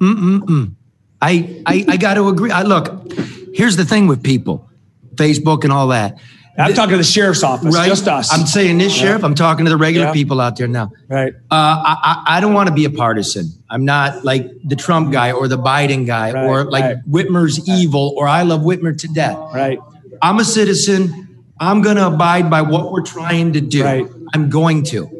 [0.00, 0.74] Mm-mm-mm.
[1.22, 2.50] I, I, I got to agree.
[2.50, 3.12] I, look,
[3.54, 4.68] here's the thing with people,
[5.14, 6.18] Facebook and all that.
[6.58, 7.88] I'm talking to the sheriff's office, Right.
[7.88, 8.30] just us.
[8.32, 9.02] I'm saying this Yeah.
[9.04, 9.24] sheriff.
[9.24, 10.12] I'm talking to the regular Yeah.
[10.12, 10.90] people out there now.
[11.08, 11.32] Right.
[11.50, 13.46] Uh, I, I, I don't want to be a partisan.
[13.70, 16.96] I'm not like the Trump guy or the Biden guy or like right.
[17.10, 19.38] Whitmer's evil or I love Whitmer to death.
[19.54, 19.78] Right.
[20.20, 21.44] I'm a citizen.
[21.58, 24.26] I'm going to abide by what we're trying to do.
[24.34, 25.19] I'm going to.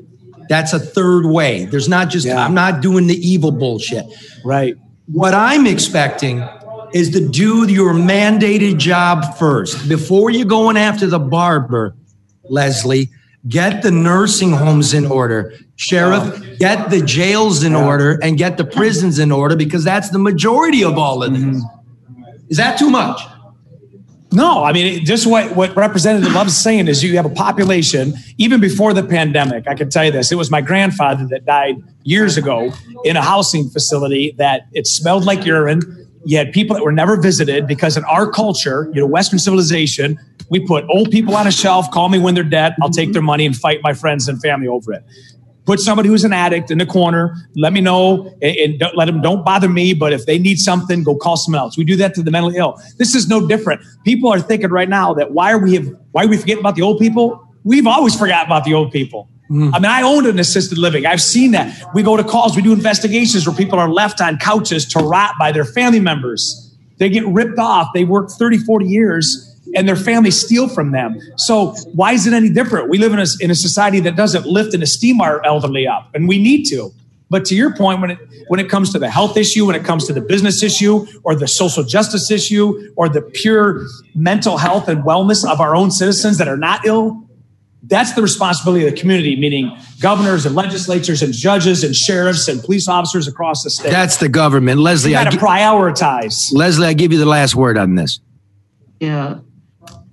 [0.51, 1.67] That's a third way.
[1.67, 4.05] There's not just, I'm not doing the evil bullshit.
[4.45, 4.75] Right.
[5.07, 6.43] What I'm expecting
[6.93, 9.89] is to do your mandated job first.
[9.89, 11.95] Before you're going after the barber,
[12.43, 13.11] Leslie,
[13.47, 15.55] get the nursing homes in order.
[15.77, 20.19] Sheriff, get the jails in order and get the prisons in order because that's the
[20.19, 21.43] majority of all of this.
[21.43, 22.49] Mm-hmm.
[22.49, 23.21] Is that too much?
[24.33, 28.15] No, I mean, just what, what Representative Love is saying is you have a population,
[28.39, 30.31] even before the pandemic, I can tell you this.
[30.31, 32.73] It was my grandfather that died years ago
[33.05, 36.07] in a housing facility that it smelled like urine.
[36.25, 40.21] You had people that were never visited because in our culture, you know, Western civilization,
[40.49, 43.23] we put old people on a shelf, call me when they're dead, I'll take their
[43.23, 45.05] money and fight my friends and family over it
[45.71, 47.37] put somebody who's an addict in the corner.
[47.55, 49.95] Let me know, and, and don't, let them don't bother me.
[49.95, 51.79] But if they need something, go call someone else.
[51.79, 52.77] We do that to the mentally ill.
[52.99, 53.81] This is no different.
[54.05, 56.75] People are thinking right now that why are we have, why are we forgetting about
[56.75, 57.47] the old people?
[57.63, 59.29] We've always forgotten about the old people.
[59.49, 59.71] Mm.
[59.73, 61.07] I mean, I owned an assisted living.
[61.07, 61.81] I've seen that.
[61.95, 65.35] We go to calls, we do investigations where people are left on couches to rot
[65.39, 66.75] by their family members.
[66.99, 67.91] They get ripped off.
[67.95, 71.19] They work 30, 40 years and their families steal from them.
[71.37, 72.89] So why is it any different?
[72.89, 76.11] We live in a, in a society that doesn't lift and esteem our elderly up,
[76.15, 76.93] and we need to.
[77.29, 79.85] But to your point, when it when it comes to the health issue, when it
[79.85, 84.89] comes to the business issue, or the social justice issue, or the pure mental health
[84.89, 87.29] and wellness of our own citizens that are not ill,
[87.85, 92.61] that's the responsibility of the community, meaning governors and legislatures and judges and sheriffs and
[92.63, 93.91] police officers across the state.
[93.91, 94.81] That's the government.
[94.81, 96.53] Leslie, you I got to prioritize.
[96.53, 98.19] Leslie, I give you the last word on this.
[98.99, 99.39] Yeah.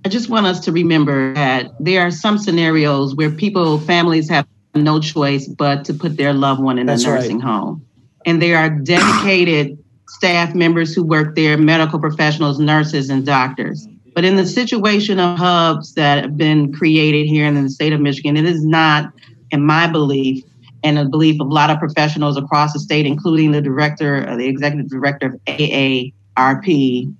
[0.08, 4.46] I just want us to remember that there are some scenarios where people, families have
[4.74, 7.20] no choice but to put their loved one in That's a right.
[7.20, 7.86] nursing home.
[8.24, 9.76] And there are dedicated
[10.08, 13.86] staff members who work there, medical professionals, nurses, and doctors.
[14.14, 18.00] But in the situation of hubs that have been created here in the state of
[18.00, 19.12] Michigan, it is not,
[19.50, 20.42] in my belief,
[20.82, 24.36] and the belief of a lot of professionals across the state, including the director, uh,
[24.36, 27.14] the executive director of AARP,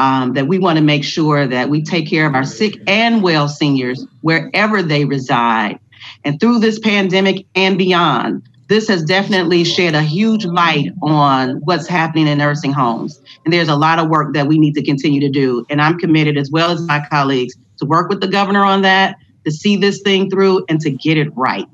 [0.00, 3.22] um, that we want to make sure that we take care of our sick and
[3.22, 5.78] well seniors wherever they reside.
[6.24, 11.86] And through this pandemic and beyond, this has definitely shed a huge light on what's
[11.86, 13.20] happening in nursing homes.
[13.44, 15.66] And there's a lot of work that we need to continue to do.
[15.68, 19.16] And I'm committed, as well as my colleagues, to work with the governor on that,
[19.44, 21.68] to see this thing through, and to get it right.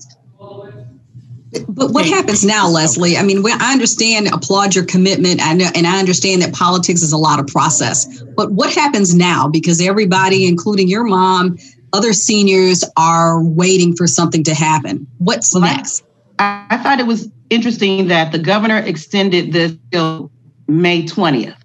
[1.68, 3.16] But what happens now, Leslie?
[3.16, 5.40] I mean, I understand, applaud your commitment.
[5.40, 8.22] I know, and I understand that politics is a lot of process.
[8.22, 9.48] But what happens now?
[9.48, 11.56] Because everybody, including your mom,
[11.92, 15.06] other seniors, are waiting for something to happen.
[15.18, 16.04] What's next?
[16.38, 20.30] I, I thought it was interesting that the governor extended this till
[20.66, 21.56] May 20th.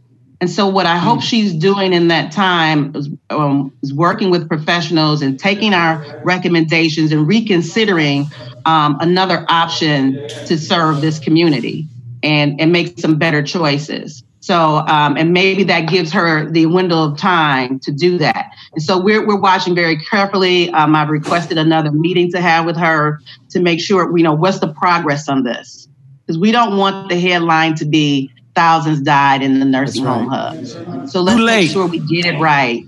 [0.41, 4.47] And so, what I hope she's doing in that time is, um, is working with
[4.47, 8.25] professionals and taking our recommendations and reconsidering
[8.65, 10.13] um, another option
[10.47, 11.87] to serve this community
[12.23, 14.23] and, and make some better choices.
[14.39, 18.51] So, um, and maybe that gives her the window of time to do that.
[18.73, 20.71] And so we're, we're watching very carefully.
[20.71, 23.19] Um, I've requested another meeting to have with her
[23.51, 25.87] to make sure we know what's the progress on this.
[26.25, 30.73] Because we don't want the headline to be thousands died in the nursing home hubs.
[31.11, 32.83] So let's make sure we get it right.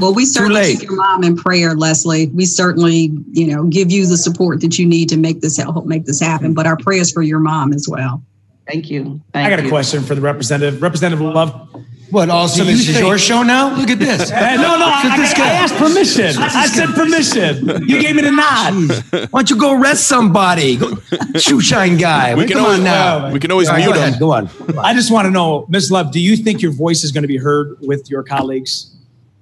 [0.00, 2.26] Well, we certainly keep your mom in prayer, Leslie.
[2.28, 5.86] We certainly, you know, give you the support that you need to make this help
[5.86, 6.52] make this happen.
[6.54, 8.22] But our prayers for your mom as well.
[8.66, 9.20] Thank you.
[9.34, 10.82] I got a question for the representative.
[10.82, 11.68] Representative Love.
[12.10, 12.28] What?
[12.30, 13.74] Also, do you this is your show now?
[13.76, 14.30] Look at this.
[14.30, 15.46] No, no, I, this I- guy.
[15.48, 16.36] I asked permission.
[16.38, 17.88] I said permission.
[17.88, 19.30] You gave me the nod.
[19.32, 20.76] Why don't you go arrest somebody?
[20.76, 20.96] Go-
[21.38, 22.34] Shoe shine guy.
[22.34, 23.22] We can Come always- on now.
[23.24, 24.08] well, we can always All right, mute go him.
[24.08, 24.78] ahead, Go on.
[24.78, 25.90] I just want to know, Ms.
[25.90, 28.93] Love, do you think your voice is going to be heard with your colleagues?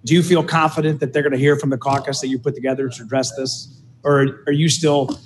[0.04, 2.54] Do you feel confident that they're going to hear from the caucus that you put
[2.54, 3.80] together to address this?
[4.02, 5.16] Or are you still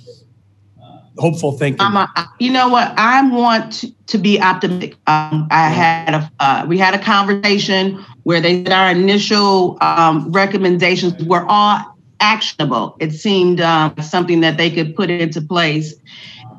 [0.81, 1.81] uh, hopeful thinking?
[1.81, 2.93] I'm a, you know what?
[2.97, 4.95] I want to, to be optimistic.
[5.07, 10.31] Um, I had a, uh, we had a conversation where they said our initial um,
[10.31, 12.95] recommendations were all actionable.
[12.99, 15.95] It seemed um, something that they could put into place.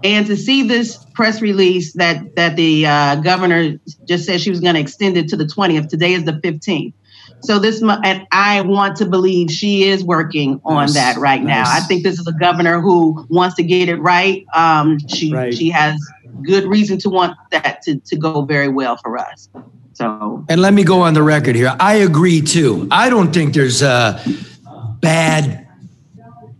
[0.04, 4.60] And to see this press release that that the uh, governor just said she was
[4.60, 5.88] going to extend it to the 20th.
[5.88, 6.92] Today is the 15th.
[7.40, 11.42] So this, mu- and I want to believe she is working on Nice, that right
[11.42, 11.64] now.
[11.66, 14.44] I think this is a governor who wants to get it right.
[14.54, 15.54] Um, she Right.
[15.54, 16.00] she has
[16.42, 19.48] good reason to want that to, to go very well for us.
[19.92, 21.74] So And let me go on the record here.
[21.80, 22.86] I agree too.
[22.90, 24.22] I don't think there's uh,
[25.00, 25.66] bad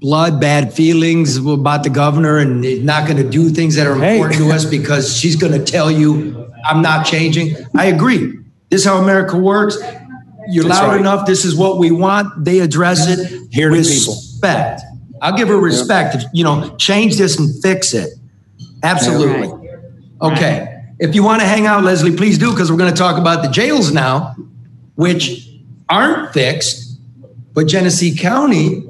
[0.01, 4.39] blood, bad feelings about the governor and not going to do things that are important
[4.39, 7.57] to us because she's going to tell you, I'm not changing.
[7.77, 8.35] I agree.
[8.71, 9.77] This is how America works.
[10.51, 11.01] You're That's loud right.
[11.01, 11.27] enough.
[11.27, 12.45] This is what we want.
[12.45, 13.49] They address it.
[13.53, 14.15] Hear the people.
[14.15, 14.83] Respect.
[15.21, 16.15] I'll give her respect.
[16.15, 18.11] If, you know, change this and fix it.
[18.83, 19.71] Absolutely.
[20.23, 20.83] Okay.
[20.99, 23.43] If you want to hang out, Leslie, please do, because we're going to talk about
[23.43, 24.37] the jails now,
[24.95, 25.49] which
[25.89, 26.99] aren't fixed,
[27.53, 28.85] but Genesee County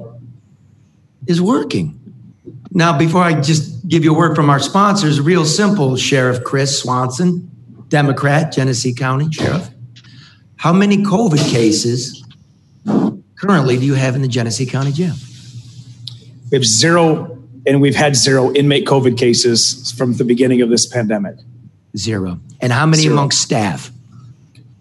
[1.27, 1.95] is working.
[2.71, 6.79] Now, before I just give you a word from our sponsors, real simple, Sheriff Chris
[6.79, 7.49] Swanson,
[7.89, 9.69] Democrat, Genesee County Sheriff.
[10.59, 12.21] How many COVID cases
[13.35, 15.15] currently do you have in the Genesee County Jail?
[16.51, 20.85] We have zero, and we've had zero inmate COVID cases from the beginning of this
[20.85, 21.37] pandemic.
[21.95, 22.41] Zero.
[22.59, 23.13] And how many Zero.
[23.13, 23.89] amongst staff?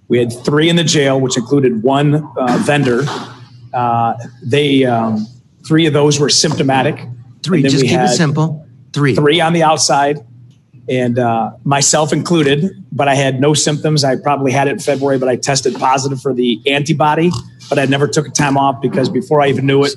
[0.08, 3.04] We had three in the jail, which included one uh, vendor.
[3.72, 5.28] Uh, they um,
[5.64, 7.06] three of those were symptomatic.
[7.44, 7.62] Three.
[7.62, 8.66] Just keep it simple.
[8.92, 9.14] Three.
[9.14, 10.26] Three on the outside,
[10.88, 12.70] and uh, myself included.
[12.92, 14.04] But I had no symptoms.
[14.04, 17.30] I probably had it in February, but I tested positive for the antibody.
[17.68, 19.94] But I never took a time off because before I even knew it.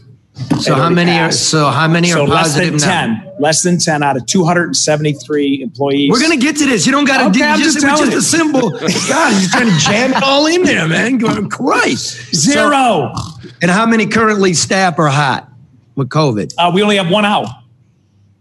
[0.61, 2.85] So how many are so how many So are less than now?
[2.85, 3.31] ten.
[3.39, 6.09] Less than ten out of two hundred and seventy-three employees.
[6.09, 6.85] We're gonna get to this.
[6.85, 8.69] You don't gotta Okay, do I'm just, just it was telling just a symbol.
[9.09, 11.17] God, he's trying to jam it all in there, man.
[11.17, 12.33] Going, Christ.
[12.33, 13.13] Zero.
[13.61, 15.49] and how many currently staff are hot
[15.95, 16.53] with COVID?
[16.57, 17.47] Uh, we only have one out.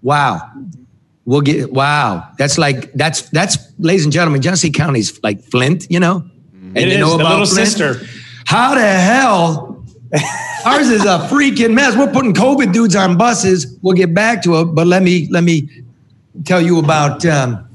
[0.02, 0.48] Wow.
[1.24, 2.28] We'll get wow.
[2.38, 6.24] That's like that's that's ladies and gentlemen, Genesee County's like Flint, you know?
[6.52, 7.68] And It you is, know about little Flint?
[7.68, 8.06] sister.
[8.46, 9.84] How the hell?
[10.66, 11.96] Ours is a freaking mess.
[11.96, 13.78] We're putting COVID dudes on buses.
[13.82, 15.68] We'll get back to it, but let me let me
[16.44, 17.68] tell you about um,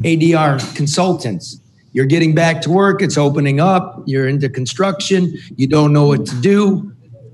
[0.00, 1.58] ADR consultants.
[1.92, 3.02] You're getting back to work.
[3.02, 4.02] It's opening up.
[4.06, 5.34] You're into construction.
[5.56, 6.91] You don't know what to do.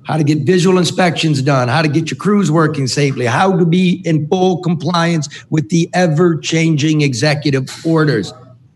[0.09, 1.69] How to get visual inspections done.
[1.69, 3.27] How to get your crews working safely.
[3.27, 8.33] How to be in full compliance with the ever-changing executive orders.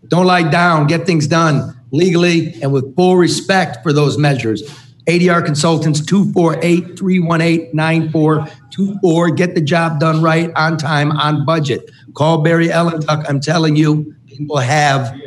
[0.08, 0.88] Don't lie down.
[0.88, 4.62] Get things done legally and with full respect for those measures.
[5.06, 9.30] ADR Consultants, 248 318 9424.
[9.30, 11.90] Get the job done right, on time, on budget.
[12.12, 13.24] Call Barry Ellentuck.
[13.26, 15.18] I'm telling you, people have,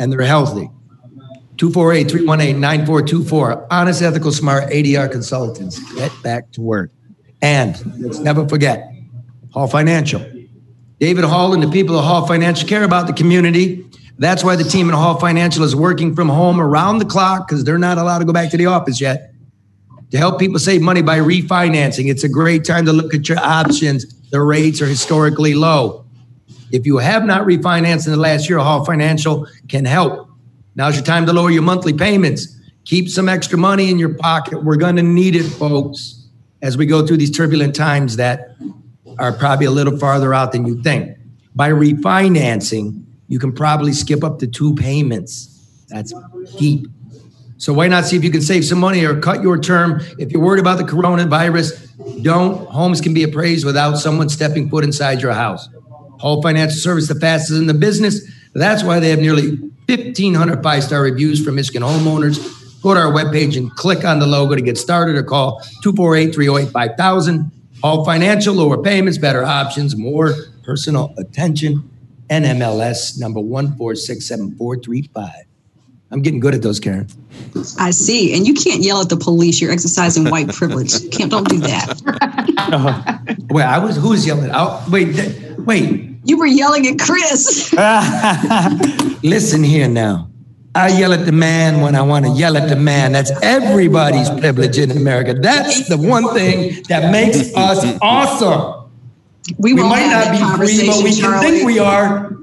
[0.00, 0.68] and they're healthy.
[1.58, 3.66] 248 318 9424.
[3.70, 5.78] Honest, ethical, smart ADR Consultants.
[5.94, 6.90] Get back to work.
[7.42, 8.92] And let's never forget
[9.52, 10.24] Hall Financial.
[11.00, 13.84] David Hall and the people of Hall Financial care about the community.
[14.18, 17.62] That's why the team at Hall Financial is working from home around the clock because
[17.62, 19.32] they're not allowed to go back to the office yet
[20.10, 22.10] to help people save money by refinancing.
[22.10, 24.06] It's a great time to look at your options.
[24.30, 26.04] The rates are historically low.
[26.70, 30.27] If you have not refinanced in the last year, Hall Financial can help.
[30.78, 32.56] Now's your time to lower your monthly payments.
[32.84, 34.62] Keep some extra money in your pocket.
[34.62, 36.28] We're going to need it, folks,
[36.62, 38.54] as we go through these turbulent times that
[39.18, 41.18] are probably a little farther out than you think.
[41.52, 45.84] By refinancing, you can probably skip up to two payments.
[45.88, 46.14] That's
[46.58, 46.86] deep.
[47.56, 50.00] So why not see if you can save some money or cut your term?
[50.16, 52.68] If you're worried about the coronavirus, don't.
[52.68, 55.68] Homes can be appraised without someone stepping foot inside your house.
[56.20, 58.37] Hall Financial Service, the fastest in the business.
[58.58, 59.56] That's why they have nearly
[59.86, 62.82] 1,500 five-star reviews from Michigan homeowners.
[62.82, 67.50] Go to our webpage and click on the logo to get started or call 248-308-5000.
[67.82, 70.34] Hall Financial, lower payments, better options, more
[70.64, 71.88] personal attention.
[72.28, 75.30] NMLS number 1467435.
[76.10, 77.06] I'm getting good at those, Karen.
[77.78, 78.34] I see.
[78.36, 79.60] And you can't yell at the police.
[79.60, 81.10] You're exercising white privilege.
[81.10, 82.34] Can't don't do that.
[82.58, 83.18] Uh-huh.
[83.48, 84.50] Wait, I was who's yelling?
[84.52, 86.07] Oh, wait, th- wait.
[86.28, 87.72] You were yelling at Chris.
[89.22, 90.28] Listen here now.
[90.74, 93.12] I yell at the man when I want to yell at the man.
[93.12, 95.32] That's everybody's privilege in America.
[95.32, 98.90] That's the one thing that makes us awesome.
[99.56, 102.36] We, won't might not be free, but conversation, we can think we are.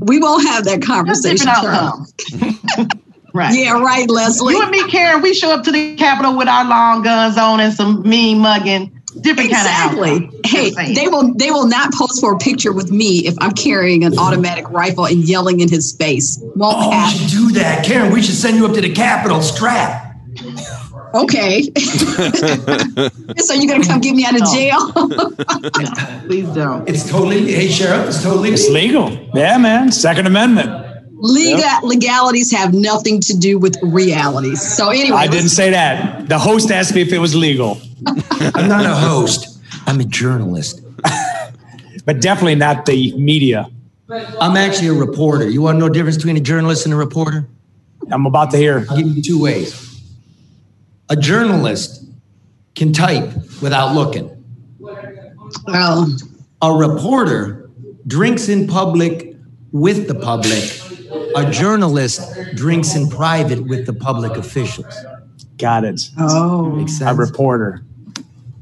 [0.00, 2.88] We won't have that conversation, different Charlie.
[3.32, 3.54] Right.
[3.54, 4.54] Yeah, right, Leslie.
[4.54, 7.60] You and me, Karen, we show up to the Capitol with our long guns on
[7.60, 8.99] and some mean mugging.
[9.22, 10.08] Different Exactly.
[10.10, 10.40] kind of outcome.
[10.44, 14.04] Hey, they will they will not post for a picture with me if I'm carrying
[14.04, 16.38] an automatic rifle and yelling in his face.
[16.56, 17.18] Won't Oh, we happen.
[17.18, 17.84] should do that.
[17.84, 20.06] Karen, we should send you up to the Capitol strap.
[21.12, 21.62] Okay.
[23.36, 24.92] so you're gonna come get me out of jail?
[26.26, 26.88] Please don't.
[26.88, 29.10] It's totally, hey, Sheriff, it's totally It's legal.
[29.34, 29.90] Yeah, man.
[29.92, 30.79] Second Amendment.
[31.22, 34.60] Legal legalities have nothing to do with realities.
[34.62, 36.28] So anyway, I didn't say that.
[36.28, 37.78] The host asked me if it was legal.
[38.54, 39.58] I'm not a host.
[39.86, 40.80] I'm a journalist.
[42.06, 43.70] but definitely not the media.
[44.40, 45.48] I'm actually a reporter.
[45.48, 47.46] You want to know the difference between a journalist and a reporter?
[48.10, 48.86] I'm about to hear.
[48.90, 49.86] I'll give you two ways.
[51.10, 52.04] A journalist
[52.74, 54.44] can type without looking.
[55.68, 56.16] Oh.
[56.62, 57.70] A reporter
[58.06, 59.36] drinks in public
[59.72, 60.89] with the public.
[61.36, 62.20] A journalist
[62.54, 64.94] drinks in private with the public officials.
[65.56, 66.00] Got it.
[66.18, 66.70] Oh.
[66.70, 67.10] Makes sense.
[67.10, 67.84] A reporter.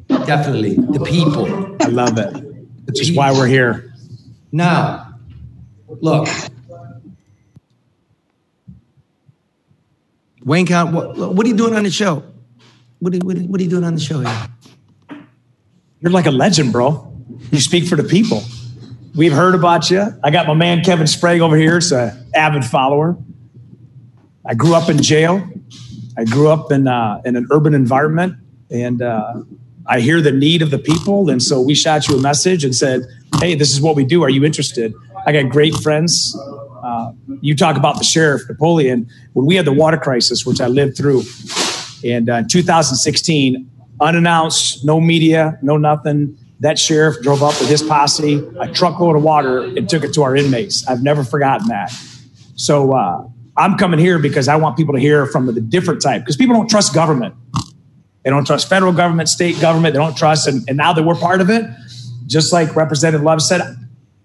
[0.08, 0.74] Definitely.
[0.74, 1.76] The people.
[1.80, 2.34] I love it.
[2.86, 3.94] Which is why we're here.
[4.50, 5.14] Now,
[5.88, 6.28] look.
[10.42, 12.24] Wayne County, what, what are you doing on the show?
[13.00, 14.48] What are, what, are, what are you doing on the show here?
[16.00, 17.12] You're like a legend, bro.
[17.50, 18.42] You speak for the people.
[19.14, 20.06] We've heard about you.
[20.22, 21.78] I got my man Kevin Sprague over here.
[21.78, 23.16] It's an avid follower.
[24.44, 25.48] I grew up in jail.
[26.16, 28.36] I grew up in uh, in an urban environment,
[28.70, 29.42] and uh,
[29.86, 31.30] I hear the need of the people.
[31.30, 33.02] And so we shot you a message and said,
[33.40, 34.22] "Hey, this is what we do.
[34.22, 34.94] Are you interested?"
[35.26, 36.36] I got great friends.
[36.82, 40.66] Uh, you talk about the sheriff Napoleon when we had the water crisis, which I
[40.66, 41.22] lived through,
[42.04, 46.36] and uh, in 2016, unannounced, no media, no nothing.
[46.60, 50.22] That sheriff drove up with his posse, a truckload of water, and took it to
[50.22, 50.86] our inmates.
[50.88, 51.92] I've never forgotten that.
[52.56, 56.22] So uh, I'm coming here because I want people to hear from the different type,
[56.22, 57.34] because people don't trust government.
[58.24, 59.94] They don't trust federal government, state government.
[59.94, 61.64] They don't trust, and, and now that we're part of it,
[62.26, 63.60] just like Representative Love said,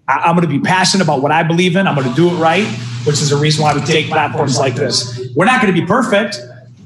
[0.06, 1.86] I, am going to be passionate about what I believe in.
[1.86, 2.66] I'm going to do it right,
[3.06, 5.20] which is the reason why we take platforms like this.
[5.34, 6.38] We're not going to be perfect,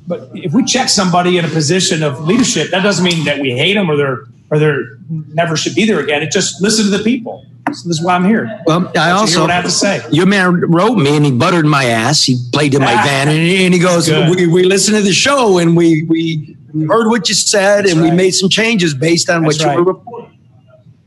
[0.06, 3.50] but if we check somebody in a position of leadership, that doesn't mean that we
[3.50, 6.22] hate them or they're or they're never should be there again.
[6.22, 7.44] It just listen to the people.
[7.66, 8.60] So this is why I'm here.
[8.66, 10.00] Well, I also what I have to say.
[10.10, 12.24] Your man wrote me and he buttered my ass.
[12.24, 13.02] He played in my Ah.
[13.04, 14.34] van and he, and he goes, Good.
[14.34, 16.56] we, "We listened to the show and we we
[16.88, 19.78] heard what you said and we made some changes based on That's what you right.
[19.78, 20.38] were reporting."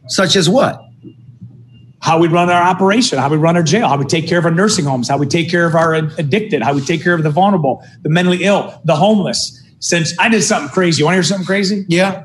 [0.08, 0.80] Such as what?
[2.04, 4.46] how we run our operation, how we run our jail, how we take care of
[4.46, 7.22] our nursing homes, how we take care of our addicted, how we take care of
[7.22, 9.62] the vulnerable, the mentally ill, the homeless.
[9.78, 11.86] Since I did something crazy, you want to hear something crazy?
[11.88, 12.24] Yeah.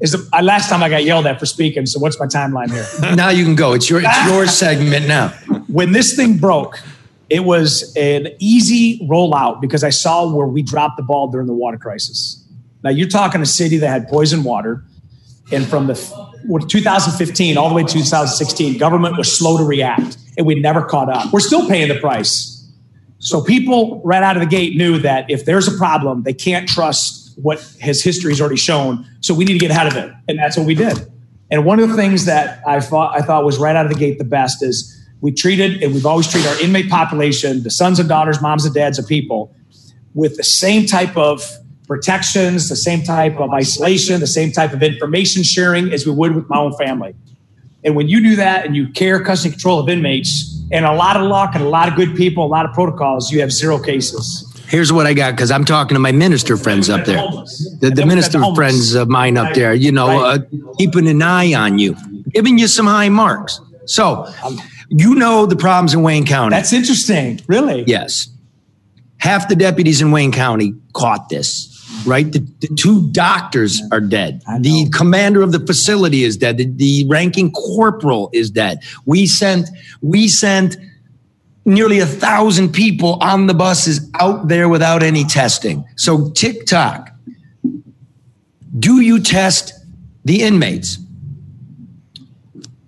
[0.00, 1.84] Is the I, last time I got yelled at for speaking?
[1.86, 2.86] So what's my timeline here?
[3.16, 3.72] now you can go.
[3.72, 5.30] It's your it's your segment now.
[5.66, 6.80] when this thing broke,
[7.28, 11.52] it was an easy rollout because I saw where we dropped the ball during the
[11.52, 12.44] water crisis.
[12.84, 14.84] Now you're talking a city that had poison water,
[15.50, 15.94] and from the
[16.68, 21.10] 2015 all the way to 2016, government was slow to react, and we never caught
[21.10, 21.32] up.
[21.32, 22.54] We're still paying the price.
[23.18, 26.68] So people right out of the gate knew that if there's a problem, they can't
[26.68, 29.06] trust what his history has already shown.
[29.20, 30.98] So we need to get ahead of it, and that's what we did.
[31.50, 33.98] And one of the things that I thought I thought was right out of the
[33.98, 37.98] gate the best is we treated and we've always treated our inmate population, the sons
[37.98, 39.54] and daughters, moms and dads of people,
[40.14, 41.42] with the same type of
[41.86, 46.34] protections, the same type of isolation, the same type of information sharing as we would
[46.34, 47.14] with my own family.
[47.84, 51.16] And when you do that and you care custody control of inmates and a lot
[51.16, 53.78] of luck and a lot of good people, a lot of protocols, you have zero
[53.78, 54.47] cases.
[54.68, 57.16] Here's what I got because I'm talking to my minister friends up there,
[57.80, 59.72] the, the minister friends of mine up there.
[59.72, 60.38] You know, uh,
[60.76, 61.96] keeping an eye on you,
[62.32, 63.60] giving you some high marks.
[63.86, 64.30] So,
[64.90, 66.54] you know the problems in Wayne County.
[66.54, 67.40] That's interesting.
[67.46, 67.84] Really?
[67.86, 68.28] Yes.
[69.18, 72.30] Half the deputies in Wayne County caught this, right?
[72.30, 74.42] The, the two doctors are dead.
[74.60, 76.58] The commander of the facility is dead.
[76.58, 78.80] The, the ranking corporal is dead.
[79.06, 79.70] We sent,
[80.02, 80.76] we sent
[81.68, 85.84] nearly a thousand people on the buses out there without any testing.
[85.96, 87.10] So TikTok,
[88.78, 89.74] do you test
[90.24, 90.98] the inmates?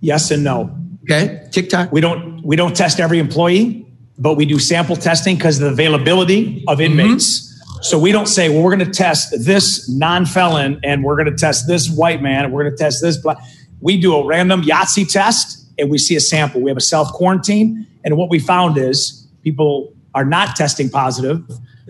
[0.01, 0.77] Yes and no.
[1.05, 1.47] Okay.
[1.51, 1.93] TikTok.
[1.93, 3.87] We don't we don't test every employee,
[4.19, 6.99] but we do sample testing because of the availability of mm-hmm.
[6.99, 7.47] inmates.
[7.83, 11.37] So we don't say, well, we're going to test this non-felon and we're going to
[11.37, 13.39] test this white man and we're going to test this black.
[13.81, 16.61] We do a random Yahtzee test and we see a sample.
[16.61, 21.47] We have a self quarantine, and what we found is people are not testing positive.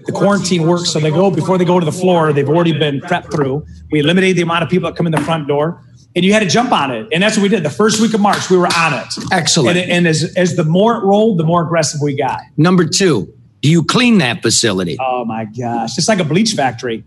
[0.07, 2.33] The quarantine works, so they go before they go to the floor.
[2.33, 3.67] They've already been prepped through.
[3.91, 5.85] We eliminated the amount of people that come in the front door,
[6.17, 7.63] and you had to jump on it, and that's what we did.
[7.63, 9.07] The first week of March, we were on it.
[9.31, 9.77] Excellent.
[9.77, 12.41] And, and as as the more it rolled, the more aggressive we got.
[12.57, 14.97] Number two, do you clean that facility?
[15.01, 17.05] Oh my gosh, it's like a bleach factory.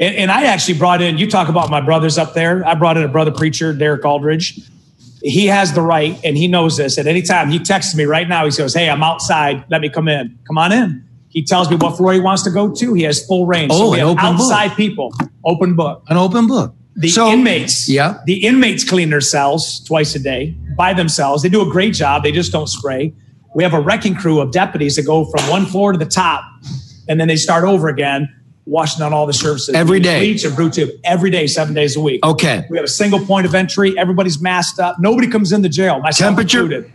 [0.00, 1.18] And, and I actually brought in.
[1.18, 2.66] You talk about my brothers up there.
[2.66, 4.60] I brought in a brother preacher, Derek Aldridge.
[5.22, 6.96] He has the right, and he knows this.
[6.98, 8.44] At any time, he texts me right now.
[8.44, 9.64] He goes, "Hey, I'm outside.
[9.68, 10.38] Let me come in.
[10.46, 12.94] Come on in." He tells me what floor he wants to go to.
[12.94, 13.70] He has full range.
[13.74, 14.40] Oh, so an open book.
[14.40, 15.12] outside people,
[15.44, 16.02] open book.
[16.08, 16.74] An open book.
[16.96, 18.14] The So- inmates, Yeah.
[18.26, 21.42] the inmates clean their cells twice a day by themselves.
[21.42, 22.22] They do a great job.
[22.24, 23.12] They just don't spray.
[23.54, 26.42] We have a wrecking crew of deputies that go from one floor to the top,
[27.08, 28.28] and then they start over again,
[28.68, 30.20] washing down all the surfaces every day.
[30.20, 32.24] Bleach and BrewTube every day, seven days a week.
[32.24, 32.64] Okay.
[32.68, 33.98] We have a single point of entry.
[33.98, 34.98] Everybody's masked up.
[35.00, 36.00] Nobody comes in the jail.
[36.00, 36.60] Myself Temperature?
[36.62, 36.92] included.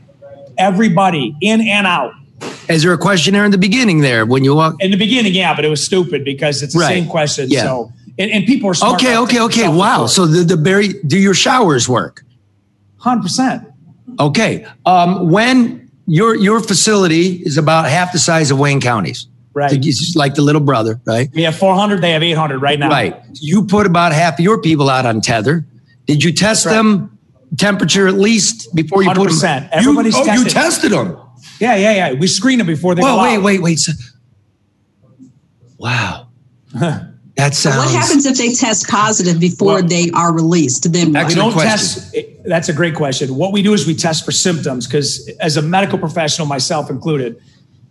[0.57, 2.13] Everybody in and out.
[2.69, 4.76] Is there a questionnaire in the beginning there when you walk?
[4.82, 6.89] In the beginning, yeah, but it was stupid because it's the Right.
[6.89, 7.49] same question.
[7.49, 7.63] Yeah.
[7.63, 8.95] So, and, and people are smart.
[9.01, 9.67] Okay, okay, okay.
[9.67, 10.05] Wow.
[10.07, 12.24] So the, the very, do your showers work?
[13.01, 13.65] 100%.
[14.19, 14.65] Okay.
[14.86, 19.28] Um, when your, your facility is about half the size of Wayne County's.
[19.54, 19.72] Right.
[19.72, 21.30] It's just like the little brother, right?
[21.34, 22.01] We have 400.
[22.01, 22.89] They have 800 right now.
[22.89, 23.16] Right.
[23.34, 25.66] You put about half of your people out on tether.
[26.08, 27.18] Did you test them
[27.58, 29.41] temperature at least before you put 100%.
[29.41, 29.70] them?
[29.72, 30.51] Everybody's you, oh, you tested.
[30.51, 31.18] tested them.
[31.60, 32.14] Yeah, yeah, yeah.
[32.14, 33.43] We screen them before they Well, go wait, out.
[33.43, 33.80] wait, wait.
[33.80, 33.91] So,
[35.78, 36.28] wow.
[37.36, 37.86] That So sounds.
[37.91, 40.93] what happens if they test positive before they are released?
[40.93, 41.28] Then what?
[41.28, 42.16] we don't test.
[42.45, 43.36] That's a great question.
[43.36, 47.41] What we do is we test for symptoms because, as a medical professional, myself included,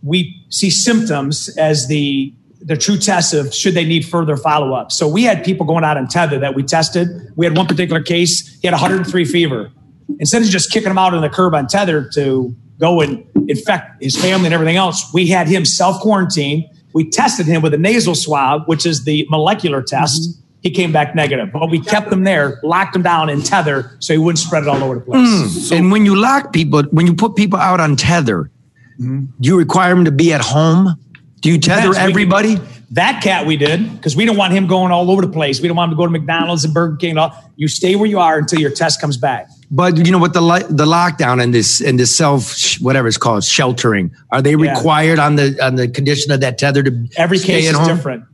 [0.03, 2.35] we see symptoms as the
[2.65, 4.93] the true test of should they need further follow up.
[4.93, 7.09] So we had people going out on tether that we tested.
[7.35, 8.57] We had one particular case.
[8.61, 9.73] He had 103 fever.
[10.21, 14.03] Instead of just kicking him out on the curb on tether to go and infect
[14.03, 16.69] his family and everything else, we had him self quarantine.
[16.93, 20.39] We tested him with a nasal swab, which is the molecular test.
[20.63, 24.13] He came back negative, but we kept him there, locked him down in tether so
[24.13, 25.71] he wouldn't spread it all over the place.
[25.71, 25.75] Hmm.
[25.75, 28.52] and when you lock people, when you put people out on tether,
[28.99, 30.97] do you require them to be at home?
[31.41, 32.59] Do you tether everybody?
[32.93, 35.61] That cat we did because we don't want him going all over the place.
[35.63, 37.11] We don't want him to go to McDonald's and Burger King.
[37.11, 37.53] And all.
[37.57, 39.49] You stay where you are until your test comes back.
[39.71, 43.45] But you know what the the lockdown and this and this self whatever it's called
[43.45, 44.75] sheltering are they Yeah.
[44.75, 47.89] required on the on the condition of that tether to Every case is home?
[47.89, 48.25] different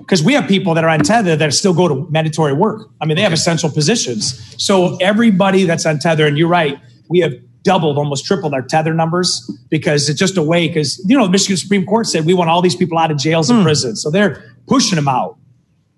[0.00, 2.90] because we have people that are on tether that still go to mandatory work.
[3.00, 4.34] I mean, they have essential positions.
[4.62, 6.76] So everybody that's on tether, and you're right,
[7.08, 7.34] we have
[7.68, 9.28] doubled, almost tripled our tether numbers
[9.68, 10.66] because it's just a way.
[10.68, 13.18] Because you know, the Michigan Supreme Court said we want all these people out of
[13.18, 13.64] jails and hmm.
[13.64, 15.36] prisons, so they're pushing them out.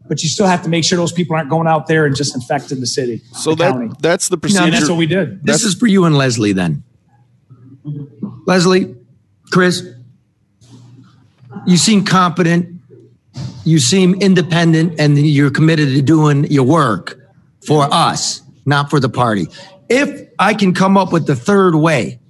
[0.09, 2.35] But you still have to make sure those people aren't going out there and just
[2.35, 3.23] infecting the city.
[3.33, 3.91] So the that county.
[4.01, 4.71] that's the And procedure.
[4.73, 5.47] that's what we did.
[5.47, 6.83] This is for you and Leslie then.
[8.47, 8.97] Leslie,
[9.53, 9.87] Chris,
[11.67, 12.81] you seem competent,
[13.65, 17.21] you seem independent, and you're committed to doing your work
[17.65, 19.47] for us, not for the party.
[19.91, 22.21] If I can come up with the third way,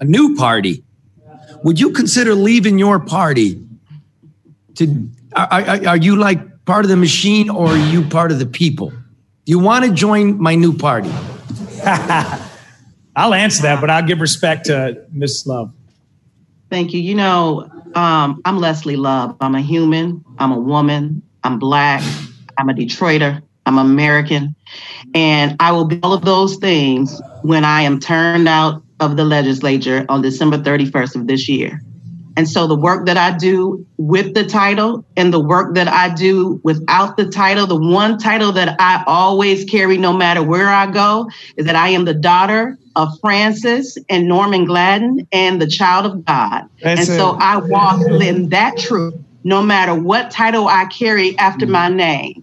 [0.00, 0.82] a new party,
[1.62, 3.62] would you consider leaving your party
[4.76, 8.38] to are, are, are you like part of the machine or are you part of
[8.38, 8.90] the people?
[8.90, 11.10] Do you want to join my new party?
[13.14, 15.72] I'll answer that, but I'll give respect to Miss Love.
[16.70, 17.00] Thank you.
[17.00, 19.36] You know, um, I'm Leslie Love.
[19.40, 20.24] I'm a human.
[20.38, 21.22] I'm a woman.
[21.44, 22.02] I'm black.
[22.56, 23.42] I'm a Detroiter.
[23.66, 24.54] I'm American.
[25.14, 29.24] And I will be all of those things when I am turned out of the
[29.24, 31.80] legislature on December 31st of this year.
[32.36, 36.14] And so the work that I do with the title and the work that I
[36.14, 40.90] do without the title, the one title that I always carry no matter where I
[40.90, 46.06] go is that I am the daughter of Francis and Norman Gladden and the child
[46.06, 46.68] of God.
[46.82, 47.18] That's and it.
[47.18, 51.72] so I walk in that truth no matter what title I carry after mm-hmm.
[51.72, 52.41] my name.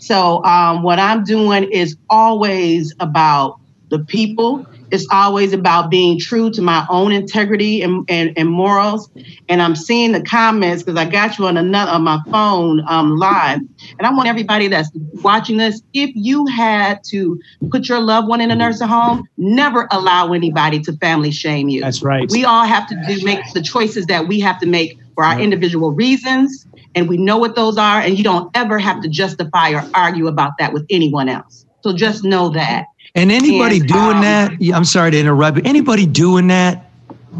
[0.00, 4.66] So um, what I'm doing is always about the people.
[4.90, 9.08] It's always about being true to my own integrity and, and, and morals.
[9.48, 13.16] And I'm seeing the comments because I got you on another on my phone um,
[13.16, 13.60] live.
[13.98, 14.90] And I want everybody that's
[15.22, 17.38] watching this, if you had to
[17.70, 21.82] put your loved one in a nursing home, never allow anybody to family shame you.
[21.82, 22.28] That's right.
[22.30, 25.38] We all have to do make the choices that we have to make for our
[25.38, 26.66] individual reasons.
[26.94, 28.00] And we know what those are.
[28.00, 31.64] And you don't ever have to justify or argue about that with anyone else.
[31.82, 32.86] So just know that.
[33.14, 36.90] And anybody And, doing um, that, I'm sorry to interrupt, but anybody doing that,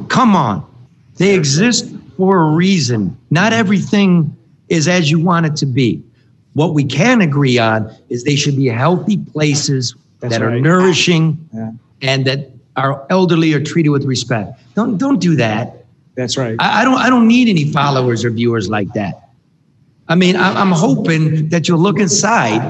[0.08, 0.66] come on.
[1.16, 3.16] They exist for a reason.
[3.30, 4.36] Not everything
[4.68, 6.02] is as you want it to be.
[6.54, 10.62] What we can agree on is they should be healthy places That's that are right.
[10.62, 11.72] nourishing Yeah.
[12.02, 14.58] and that our elderly are treated with respect.
[14.74, 15.84] Don't don't do that.
[16.16, 16.56] That's right.
[16.58, 19.29] I, I don't I don't need any followers or viewers like that.
[20.10, 22.60] I mean, I'm, I'm hoping that you'll look inside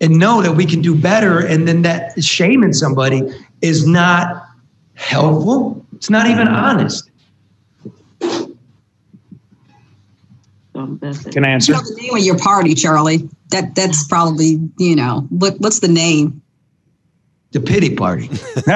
[0.00, 3.22] and know that we can do better, and then that shaming somebody
[3.60, 4.44] is not
[4.94, 5.84] helpful.
[5.94, 7.10] It's not even honest.
[10.74, 11.32] So that's it.
[11.34, 11.72] Can I You answer?
[11.72, 13.28] know the name of your party, Charlie.
[13.50, 16.42] That that's probably you know what what's the name?
[17.54, 18.26] The pity party.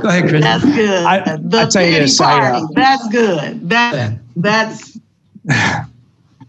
[0.00, 0.42] Go ahead, Chris.
[0.42, 1.04] That's good.
[1.04, 2.74] I- the I tell you pity this, I, uh, party.
[2.74, 3.68] that's good.
[3.68, 4.98] That that's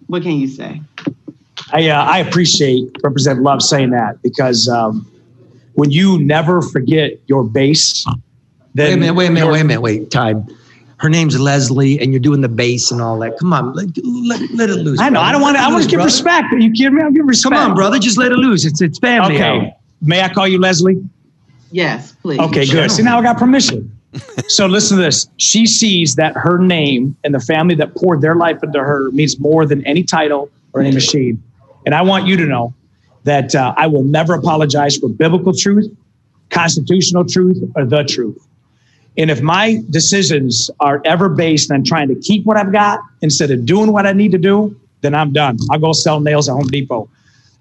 [0.07, 0.81] what can you say?
[1.73, 5.05] I uh, I appreciate Representative Love saying that because um,
[5.73, 8.05] when you never forget your base,
[8.73, 10.47] then Wait a minute, wait a minute, wait a minute, wait, time.
[10.97, 13.37] Her name's Leslie, and you're doing the bass and all that.
[13.37, 14.99] Come on, let, let, let it loose.
[14.99, 15.19] I know.
[15.19, 15.25] brother.
[15.25, 15.61] I don't want to.
[15.61, 16.07] I want to give brother.
[16.07, 16.53] respect.
[16.53, 17.03] Are you kidding me?
[17.03, 17.53] I'll give respect.
[17.53, 18.65] Come on, brother, just let it loose.
[18.65, 19.39] It's it's family.
[19.41, 19.57] hour.
[19.57, 19.75] Okay.
[20.01, 21.03] May I call you Leslie?
[21.71, 22.39] Yes, please.
[22.39, 22.91] Okay, good.
[22.91, 23.97] See, now I got permission.
[24.47, 25.27] so listen to this.
[25.37, 29.39] She sees that her name and the family that poured their life into her means
[29.39, 31.43] more than any title or any machine.
[31.85, 32.73] And I want you to know
[33.23, 35.91] that uh, I will never apologize for biblical truth,
[36.49, 38.46] constitutional truth, or the truth.
[39.18, 43.49] And if my decisions are ever based on trying to keep what I've got instead
[43.49, 45.57] of doing what I need to do, then I'm done.
[45.72, 47.09] I'll go sell nails at Home Depot.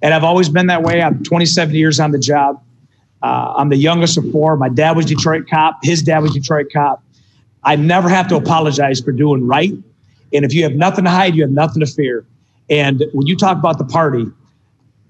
[0.03, 1.03] And I've always been that way.
[1.03, 2.63] I'm 27 years on the job.
[3.23, 4.57] Uh, I'm the youngest of four.
[4.57, 5.79] My dad was Detroit cop.
[5.83, 7.03] His dad was Detroit cop.
[7.65, 9.73] I never have to apologize for doing right.
[10.33, 12.27] And if you have nothing to hide, you have nothing to fear.
[12.69, 14.27] And when you talk about the party,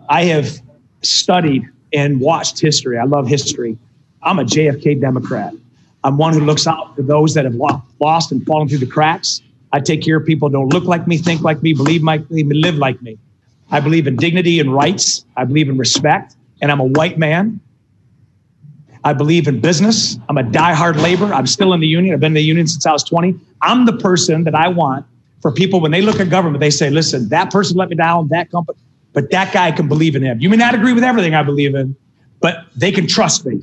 [0.08, 0.60] I have
[1.02, 2.98] studied and watched history.
[2.98, 3.76] I love history.
[4.22, 5.52] I'm a JFK Democrat.
[6.04, 9.42] I'm one who looks out for those that have lost and fallen through the cracks.
[9.72, 12.30] I take care of people who don't look like me, think like me, believe like
[12.30, 13.18] me, live like me.
[13.70, 15.24] I believe in dignity and rights.
[15.36, 16.36] I believe in respect.
[16.62, 17.60] And I'm a white man.
[19.04, 20.18] I believe in business.
[20.28, 21.32] I'm a diehard labor.
[21.34, 22.14] I'm still in the union.
[22.14, 23.38] I've been in the union since I was 20.
[23.62, 25.06] I'm the person that I want
[25.46, 28.26] for people when they look at government, they say, listen, that person let me down,
[28.28, 28.78] that company,
[29.12, 30.40] but that guy can believe in him.
[30.40, 31.94] You may not agree with everything I believe in,
[32.40, 33.62] but they can trust me.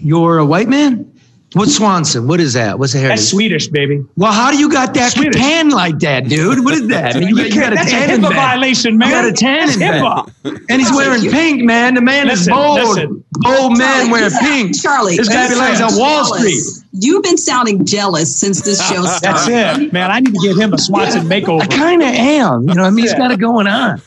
[0.00, 1.08] You're a white man?
[1.54, 2.26] What's Swanson?
[2.26, 2.78] What is that?
[2.78, 3.20] What's the heritage?
[3.20, 4.04] That's Swedish, baby.
[4.16, 5.40] Well, how do you got that Swedish.
[5.40, 6.64] tan like that, dude?
[6.64, 7.14] What is that?
[7.16, 9.08] I mean, you, got- you got a That's a tan HIPAA violation, man.
[9.08, 10.64] You got a tan That's in HIPAA.
[10.68, 11.94] And he's wearing pink, man.
[11.94, 12.78] The man Listen, is bold.
[12.80, 13.24] listen.
[13.32, 14.82] Bold man Charlie, wearing pink.
[14.82, 16.24] Charlie, This guy you belongs sound on Wall.
[16.24, 16.83] Street.
[16.96, 19.52] You've been sounding jealous since this show started.
[19.52, 20.12] That's it, man.
[20.12, 21.62] I need to get him a Swanson makeover.
[21.62, 22.68] I kind of am.
[22.68, 24.00] You know, I mean, he's got it going on.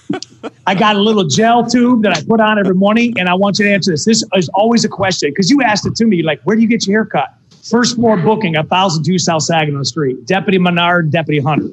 [0.66, 3.60] I got a little gel tube that I put on every morning, and I want
[3.60, 4.06] you to answer this.
[4.06, 6.24] This is always a question because you asked it to me.
[6.24, 7.34] Like, where do you get your haircut?
[7.62, 10.26] First floor booking, a 1002 South Saginaw Street.
[10.26, 11.68] Deputy Menard, Deputy Hunter.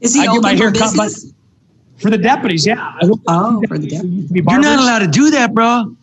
[0.00, 1.32] Is he I get my open for by- business?
[1.96, 2.94] For the deputies, yeah.
[3.26, 4.30] Oh, for the deputies.
[4.30, 5.96] You're not allowed to do that, bro.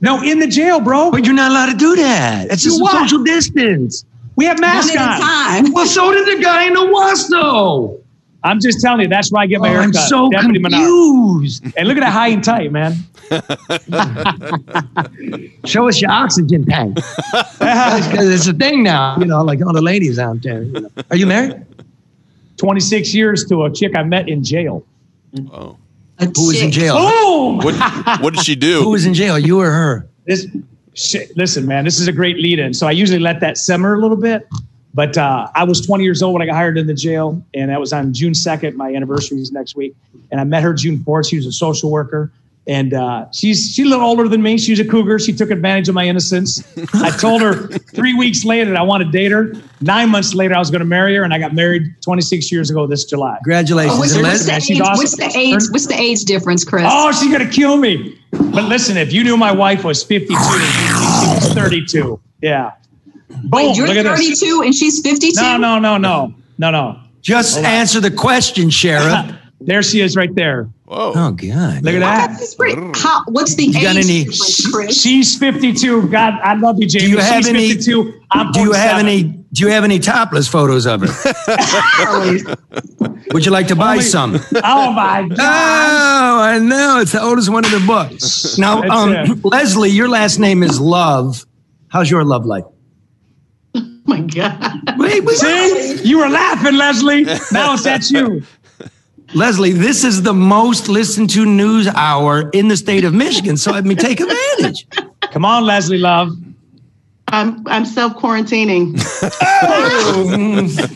[0.00, 1.10] No, in the jail, bro.
[1.10, 2.50] But you're not allowed to do that.
[2.50, 2.92] It's just what?
[2.92, 4.04] social distance.
[4.36, 5.20] We have masks One at a on.
[5.64, 5.72] time.
[5.72, 7.98] Well, so did the guy in the Owosso.
[8.42, 10.80] I'm just telling you, that's where I get my Oh, hair I'm so Deputy Menard.
[10.80, 11.62] confused.
[11.76, 12.94] And look at that high and tight, man.
[15.66, 16.94] Show us your oxygen tank.
[16.94, 20.62] Because it's a thing now, you know, like all the ladies out there.
[20.62, 20.90] you know.
[21.10, 21.66] Are you married?
[22.56, 24.84] 26 years to a chick I met in jail.
[25.52, 25.76] Oh.
[26.20, 26.82] A Who was in chick.
[26.82, 26.96] jail?
[26.96, 27.58] Boom!
[27.58, 28.78] What, what did she do?
[28.78, 28.90] Who do?
[28.90, 29.38] was in jail?
[29.38, 30.08] You or her?
[30.26, 30.46] This
[30.94, 32.74] shit, listen, man, this is a great lead in.
[32.74, 34.46] So I usually let that simmer a little bit.
[34.92, 37.70] But uh, I was 20 years old when I got hired in the jail, and
[37.70, 38.74] that was on June 2nd.
[38.74, 39.94] My anniversary is next week,
[40.32, 41.30] and I met her June 4th.
[41.30, 42.32] She was a social worker,
[42.70, 44.56] and uh, she's she's a little older than me.
[44.56, 45.18] She's a cougar.
[45.18, 46.62] She took advantage of my innocence.
[46.94, 49.54] I told her three weeks later that I want to date her.
[49.80, 52.70] Nine months later, I was going to marry her, and I got married 26 years
[52.70, 53.38] ago this July.
[53.38, 53.96] Congratulations.
[53.96, 54.98] Oh, what's, what's, the she's age, awesome.
[54.98, 55.62] what's the age?
[55.72, 56.84] What's the age difference, Chris?
[56.86, 58.16] Oh, she's gonna kill me.
[58.30, 62.20] But listen, if you knew my wife was 52, she was 32.
[62.40, 62.74] Yeah.
[63.28, 63.50] Boom.
[63.50, 64.40] Wait, you're look at this.
[64.40, 65.42] 32 and she's 52.
[65.42, 67.00] No, no, no, no, no, no.
[67.20, 67.72] Just Hold on.
[67.72, 69.34] answer the question, Sheriff.
[69.62, 70.70] There she is, right there.
[70.90, 71.12] Whoa.
[71.14, 71.84] Oh, God.
[71.84, 72.30] Look at that.
[72.36, 72.80] that's pretty.
[72.98, 75.00] How, what's the You age got any- difference, Chris?
[75.00, 76.08] She's 52.
[76.08, 77.04] God, I love you, Jamie.
[77.04, 77.68] Do you have She's any?
[77.68, 78.20] 52.
[78.32, 79.22] I'm Do you have any?
[79.52, 81.06] Do you have any topless photos of her?
[83.32, 84.34] Would you like to buy Only- some?
[84.64, 85.38] Oh my God.
[85.38, 86.98] Oh, I know.
[87.00, 88.10] It's the oldest one in the book.
[88.58, 89.40] Now, um.
[89.44, 91.46] Leslie, your last name is Love.
[91.88, 92.64] How's your love life?
[93.76, 94.80] Oh my God.
[94.98, 97.22] Wait, wait, See, you were laughing, Leslie.
[97.52, 98.42] Now it's at you.
[99.34, 103.56] Leslie, this is the most listened to news hour in the state of Michigan.
[103.56, 104.20] So, I mean, take
[104.58, 104.86] advantage.
[105.32, 106.36] Come on, Leslie, love.
[107.32, 108.98] I'm I'm self quarantining.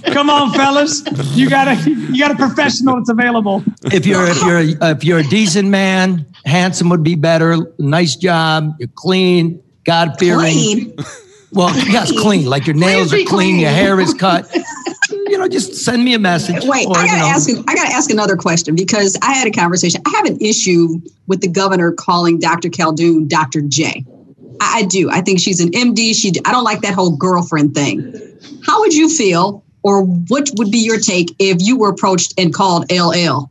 [0.13, 1.05] Come on, fellas.
[1.37, 3.63] You got a you got a professional that's available.
[3.85, 7.59] If you're if you're if you're a decent man, handsome would be better.
[7.79, 8.75] Nice job.
[8.81, 10.41] You're clean, God fearing.
[10.41, 10.97] Clean.
[11.53, 12.47] Well, yes, clean.
[12.47, 14.53] Like your nails are be clean, your hair is cut.
[15.35, 16.63] You know, just send me a message.
[16.63, 17.51] Wait, or, I gotta know, ask.
[17.51, 20.01] I gotta ask another question because I had a conversation.
[20.07, 22.69] I have an issue with the governor calling Dr.
[22.69, 23.61] Khaldun Dr.
[23.63, 24.05] J.
[24.61, 25.11] I, I do.
[25.11, 26.15] I think she's an MD.
[26.15, 26.31] She.
[26.45, 28.15] I don't like that whole girlfriend thing.
[28.65, 32.55] How would you feel, or what would be your take if you were approached and
[32.55, 33.51] called LL?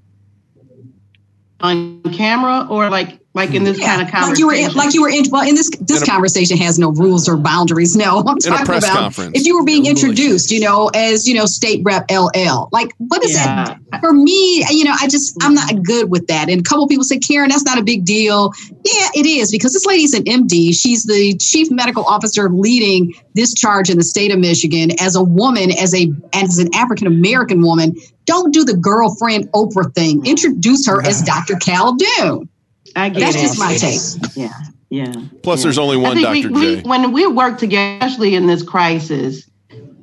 [1.59, 4.29] On camera or like Like in this kind of conversation.
[4.29, 6.91] Like you were in, like you were in, well, in this this conversation has no
[6.91, 7.95] rules or boundaries.
[7.95, 9.39] No, I'm In a talking press about conference.
[9.39, 12.69] if you were being introduced, you know, as you know, state rep LL.
[12.71, 13.75] Like, what is Yeah.
[13.89, 14.63] that for me?
[14.69, 16.47] You know, I just I'm not good with that.
[16.47, 18.51] And a couple people say, Karen, that's not a big deal.
[18.85, 20.71] Yeah, it is because this lady's an MD.
[20.71, 25.23] She's the chief medical officer leading this charge in the state of Michigan as a
[25.23, 27.95] woman, as a as an African American woman.
[28.25, 30.23] Don't do the girlfriend Oprah thing.
[30.25, 31.55] Introduce her as Dr.
[31.55, 32.47] Khaldun.
[32.95, 33.41] I get That's it.
[33.41, 33.99] just my take.
[34.35, 34.49] Yeah,
[34.89, 35.13] yeah.
[35.41, 35.63] Plus, yeah.
[35.63, 36.31] there's only one Dr.
[36.31, 36.81] we, we, J.
[36.87, 39.49] when we work together, especially in this crisis,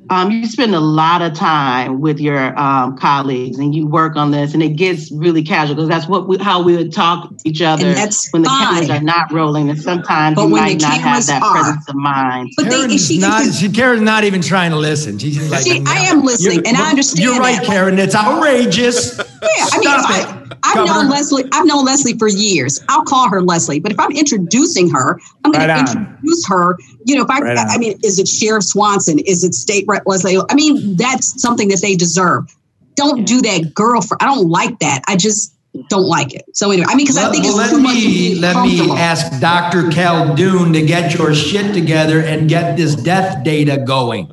[0.09, 4.31] um, you spend a lot of time with your um, colleagues and you work on
[4.31, 7.35] this, and it gets really casual because that's what we, how we would talk to
[7.49, 8.73] each other And that's when the fine.
[8.73, 11.51] cameras are not rolling, and sometimes But you when the might not have that are-
[11.53, 12.51] presence of mind.
[12.57, 15.17] But they, Karen's she, not, she, Karen's not even trying to listen.
[15.17, 17.65] She's like, See, I am listening, You're- and I understand You're right, that.
[17.65, 17.97] Karen.
[17.97, 19.17] It's outrageous.
[19.17, 19.23] Yeah,
[19.71, 20.40] I mean, Stop if it.
[20.51, 20.93] I, I've Governor.
[20.93, 21.43] known Leslie.
[21.51, 22.79] I've known Leslie for years.
[22.89, 23.79] I'll call her Leslie.
[23.79, 26.77] But if I'm introducing her, I'm going Right to introduce her.
[27.05, 27.69] You know, if I, Right on.
[27.69, 29.19] I mean, is it Sheriff Swanson?
[29.19, 30.37] Is it State Rep Leslie?
[30.49, 32.55] I mean, that's something that they deserve.
[32.95, 34.21] Don't do that, girlfriend.
[34.21, 35.01] I don't like that.
[35.07, 35.55] I just
[35.89, 36.43] don't like it.
[36.53, 37.95] So anyway, I mean, because I think well, it's let too much.
[37.95, 39.83] me let me ask Dr.
[39.83, 44.27] Khaldun to get your shit together and get this death data going.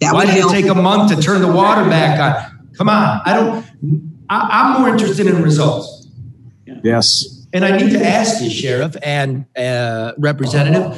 [0.00, 2.70] That Why did it take a month to turn the water back on?
[2.76, 4.11] Come on, I don't.
[4.32, 6.08] I, I'm more interested in results.
[6.82, 7.46] Yes.
[7.52, 10.96] And I need to ask you, Sheriff and uh, Representative.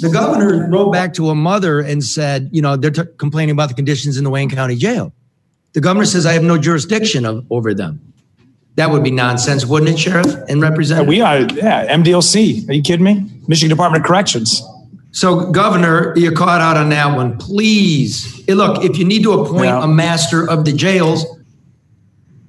[0.00, 3.70] The governor wrote back to a mother and said, you know, they're t- complaining about
[3.70, 5.12] the conditions in the Wayne County Jail.
[5.72, 8.00] The governor says I have no jurisdiction of, over them.
[8.76, 11.08] That would be nonsense, wouldn't it, Sheriff and Representative?
[11.08, 12.68] We are, yeah, MDOC.
[12.68, 13.28] Are you kidding me?
[13.48, 14.62] Michigan Department of Corrections.
[15.10, 17.38] So, Governor, you're caught out on that one.
[17.38, 19.82] Please, look, if you need to appoint Yeah.
[19.82, 21.24] a master of the jails,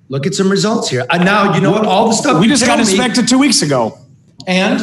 [0.09, 1.05] look at some results here.
[1.09, 1.85] And now, you know what?
[1.85, 3.97] All the stuff We just got inspected two weeks ago.
[4.47, 4.81] and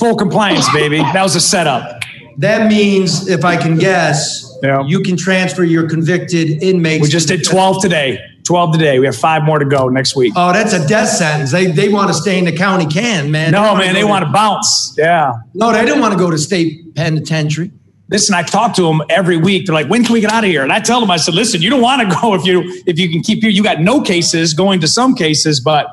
[0.00, 0.98] Full compliance, baby.
[0.98, 2.02] That was a setup.
[2.38, 4.82] that means, if I can guess, Yeah.
[4.86, 7.02] you can transfer your convicted inmates.
[7.02, 8.18] We just did 12 today.
[8.44, 8.98] 12 today.
[8.98, 10.32] We have five more to go next week.
[10.36, 11.50] Oh, that's a death sentence.
[11.52, 13.52] They they want to stay in the county can, man.
[13.52, 14.94] no, wanna man, they to- want to bounce.
[14.98, 15.32] Yeah.
[15.54, 17.70] No, they didn't want to go to state penitentiary.
[18.10, 19.66] Listen, I talk to them every week.
[19.66, 21.34] They're like, "When can we get out of here?" And I tell them, I said,
[21.34, 23.50] "Listen, you don't want to go if you if you can keep here.
[23.50, 25.86] You got no cases going to some cases, but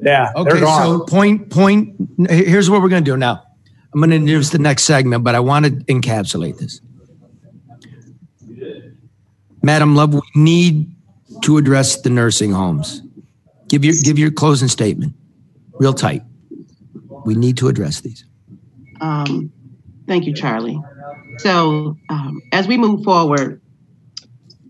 [0.00, 1.94] yeah, they're Okay, gone." so point point.
[2.28, 3.42] Here's what we're going to do now.
[3.94, 6.80] I'm going to introduce the next segment, but I want to encapsulate this.
[9.62, 10.94] Madam Love, we need
[11.42, 13.02] to address the nursing homes.
[13.68, 15.14] Give your give your closing statement,
[15.74, 16.22] real tight.
[17.24, 18.24] We need to address these.
[19.00, 19.52] Um,
[20.06, 20.80] thank you, Charlie.
[21.38, 23.60] So, um, as we move forward,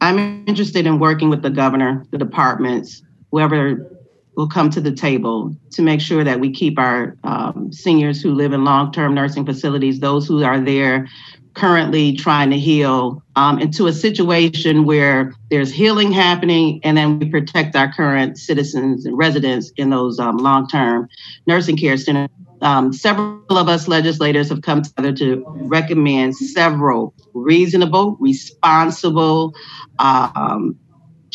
[0.00, 3.90] I'm interested in working with the governor, the departments, whoever
[4.36, 8.34] will come to the table to make sure that we keep our um, seniors who
[8.34, 11.08] live in long term nursing facilities, those who are there
[11.56, 17.30] currently trying to heal, um, into a situation where there's healing happening and then we
[17.30, 21.08] protect our current citizens and residents in those um, long term
[21.46, 22.28] nursing care centers.
[22.62, 29.54] Um, several of us legislators have come together to recommend several reasonable, responsible
[29.98, 30.78] um,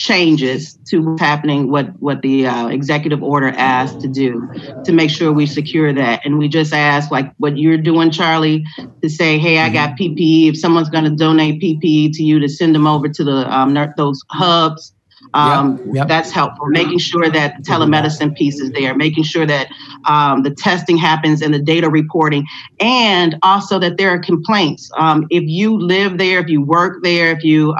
[0.02, 4.49] changes to what's happening, what what the uh, executive order asked to do
[4.84, 6.26] to make sure we secure that.
[6.26, 8.66] And we just asked, like what you're doing, Charlie,
[9.04, 10.49] to say, hey, I got PPE.
[10.49, 13.78] If someone's going to donate PPE to you, to send them over to the um,
[13.95, 14.93] those hubs.
[15.36, 16.08] Um, Yep, yep.
[16.08, 16.66] That's helpful.
[16.68, 19.68] Making sure that the telemedicine piece is there, making sure that
[20.06, 22.47] um, the testing happens and the data reporting,
[22.80, 24.89] and also that there are complaints.
[24.97, 27.76] Um, if you live there, if you work there, if you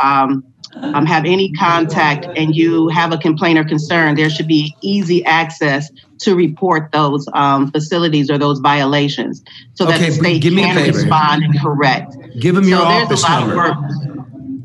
[0.76, 5.24] um, have any contact and you have a complaint or concern, there should be easy
[5.26, 9.42] access to report those um, facilities or those violations
[9.74, 12.16] so that Okay, the state give me can respond and correct.
[12.40, 13.72] Give them your so there's office a lot number.
[13.72, 13.78] of.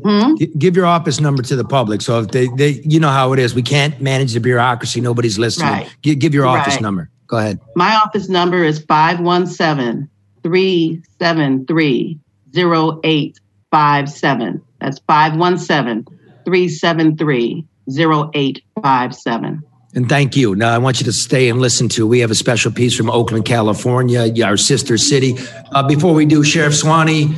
[0.05, 0.35] Hmm?
[0.59, 2.01] Give your office number to the public.
[2.01, 3.55] So if they, they you know how it is.
[3.55, 5.01] We can't manage the bureaucracy.
[5.01, 5.73] Nobody's listening.
[5.73, 5.97] Right.
[6.03, 6.83] Gi- give your office Right.
[6.83, 7.11] number.
[7.27, 7.59] Go ahead.
[7.75, 10.09] My office number is 517
[10.45, 12.21] 373
[12.55, 14.63] 0857.
[14.81, 16.05] That's 517
[16.45, 19.63] 373 0857.
[19.95, 20.55] And thank you.
[20.55, 22.07] Now I want you to stay and listen to.
[22.07, 25.37] We have a special piece from Oakland, California, our sister city.
[25.73, 27.35] Uh, before we do, Sheriff Swanee,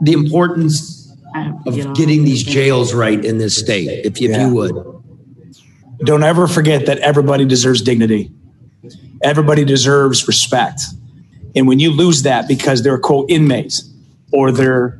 [0.00, 1.12] the importance
[1.66, 4.46] of getting these jails right in this state, if, if Yeah.
[4.48, 4.74] you would.
[6.04, 8.32] Don't ever forget that everybody deserves dignity.
[9.22, 10.80] Everybody deserves respect.
[11.54, 13.86] And when you lose that because they're quote inmates
[14.32, 14.98] or they're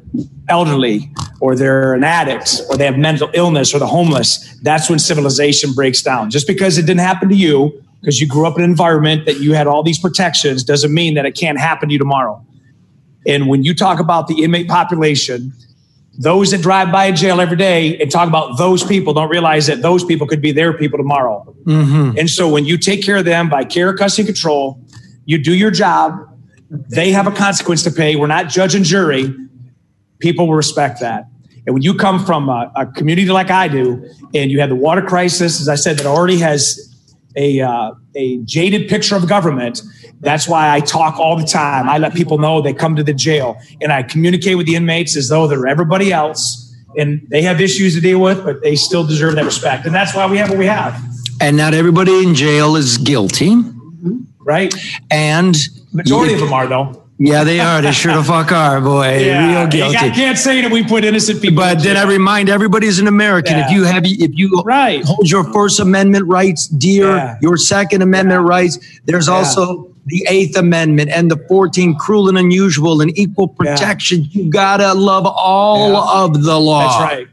[0.48, 1.10] elderly
[1.40, 5.72] or they're an addict or they have mental illness or the homeless, that's when civilization
[5.72, 6.30] breaks down.
[6.30, 9.40] Just because it didn't happen to you because you grew up in an environment that
[9.40, 12.44] you had all these protections doesn't mean that it can't happen to you tomorrow.
[13.26, 15.52] And when you talk about the inmate population,
[16.18, 19.66] those that drive by a jail every day and talk about those people don't realize
[19.66, 21.54] that those people could be their people tomorrow.
[21.64, 22.18] Mm-hmm.
[22.18, 24.80] And so when you take care of them by care, custody, control,
[25.26, 26.26] you do your job.
[26.70, 28.16] They have a consequence to pay.
[28.16, 29.34] We're not judge and jury.
[30.18, 31.24] People will respect that.
[31.66, 34.76] And when you come from a, a community like I do, and you have the
[34.76, 36.86] water crisis, as I said, that already has
[37.36, 39.82] a uh, a jaded picture of government.
[40.20, 41.88] That's why I talk all the time.
[41.88, 45.16] I let people know they come to the jail, and I communicate with the inmates
[45.16, 49.06] as though they're everybody else, and they have issues to deal with, but they still
[49.06, 51.00] deserve that respect, and that's why we have what we have.
[51.40, 53.56] And not everybody in jail is guilty.
[54.38, 54.74] Right.
[55.10, 55.56] And
[55.92, 56.99] Majority of them are though.
[57.22, 57.82] Yeah, they are.
[57.82, 59.18] They sure the fuck are, boy.
[59.26, 59.92] Yeah, Real guilty.
[59.94, 61.56] got- can't say that we put innocent people.
[61.56, 65.04] But in then I remind everybody as an American, if you have, if you Right.
[65.04, 67.36] hold your First Amendment rights dear, Yeah.
[67.42, 69.34] your Second Amendment rights, there's Yeah.
[69.34, 74.26] also the Eighth Amendment and the 14th, cruel and unusual and equal protection.
[74.30, 76.24] You gotta love all Yeah.
[76.24, 76.88] of the law.
[77.00, 77.26] That's right.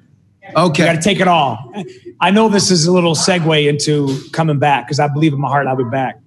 [0.56, 0.84] Okay.
[0.84, 1.74] You got to take it all.
[2.20, 5.48] I know this is a little segue into coming back because I believe in my
[5.50, 6.20] heart I'll be back.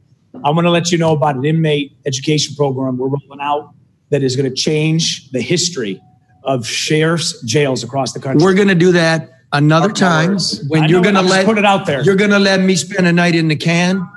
[0.45, 3.75] I want to let you know about an inmate education program we're rolling out
[4.11, 6.01] that is going to change the history
[6.45, 8.43] of sheriff's jails across the country.
[8.43, 12.03] We're gonna do that another time when I you're gonna let put it out there.
[12.03, 14.09] You're gonna let me spend a night in the can,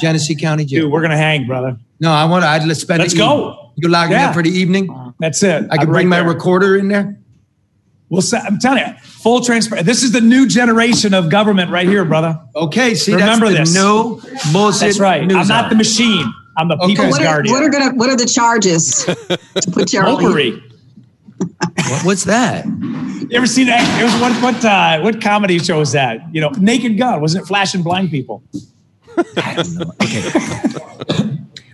[0.00, 0.82] Genesee County Jail.
[0.82, 1.76] Dude, we're going to hang, brother.
[2.00, 2.48] No, I want to.
[2.48, 3.00] I'd let's spend.
[3.00, 3.50] Let's go.
[3.50, 3.58] evening.
[3.76, 4.28] You lock me Yeah.
[4.28, 5.14] up for the evening.
[5.18, 5.64] That's it.
[5.70, 6.28] I can I'm bring right my there.
[6.28, 7.18] recorder in there.
[8.14, 9.86] Well, I'm telling you, full transparent.
[9.86, 12.40] This is the new generation of government right here, brother.
[12.56, 13.74] Okay, see, Remember that's this.
[13.74, 14.20] no
[14.52, 14.80] bullshit.
[14.80, 15.24] That's right.
[15.26, 15.70] news I'm not hour.
[15.70, 16.32] the machine.
[16.56, 17.52] I'm the people's What are, guardian.
[17.54, 19.04] what are gonna what are the charges
[19.60, 20.16] to put Charlie?
[20.16, 20.62] Potpourri.
[21.90, 22.64] What- what's that?
[22.66, 23.82] You ever seen that?
[24.00, 26.20] It was what what uh, what comedy show was that?
[26.32, 27.46] You know, Naked Gun wasn't it?
[27.48, 28.42] Flashing blind people.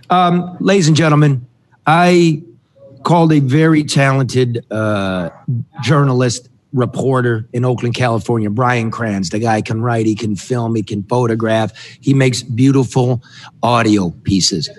[0.09, 1.47] Um, ladies and gentlemen,
[1.87, 2.43] I
[3.03, 5.29] called a very talented uh,
[5.81, 9.31] journalist, reporter in Oakland, California, Brian Krans.
[9.31, 13.21] The guy can write, he can film, he can photograph, he makes beautiful
[13.61, 14.69] audio pieces.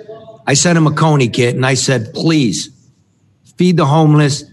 [0.46, 2.70] I sent him a Coney kit and I said, please
[3.56, 4.44] feed the homeless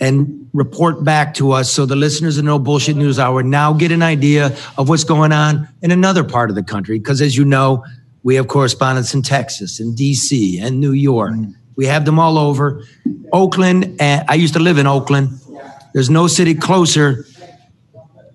[0.00, 3.92] and report back to us so the listeners of No Bullshit News Hour now get
[3.92, 6.98] an idea of what's going on in another part of the country.
[6.98, 7.84] Because as you know,
[8.22, 11.34] we have correspondents in Texas and DC and New York.
[11.78, 12.82] We have them all over.
[13.32, 15.38] Oakland, and I used to live in Oakland.
[15.94, 17.24] There's no city closer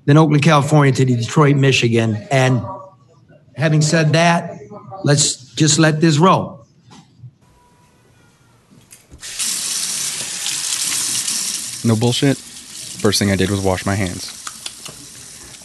[0.06, 2.16] than Oakland, California to Detroit, Michigan.
[2.32, 2.62] And
[3.58, 4.58] having said that,
[5.04, 6.66] let's just let this roll.
[11.86, 12.38] No bullshit.
[12.38, 14.40] First thing I did was wash my hands.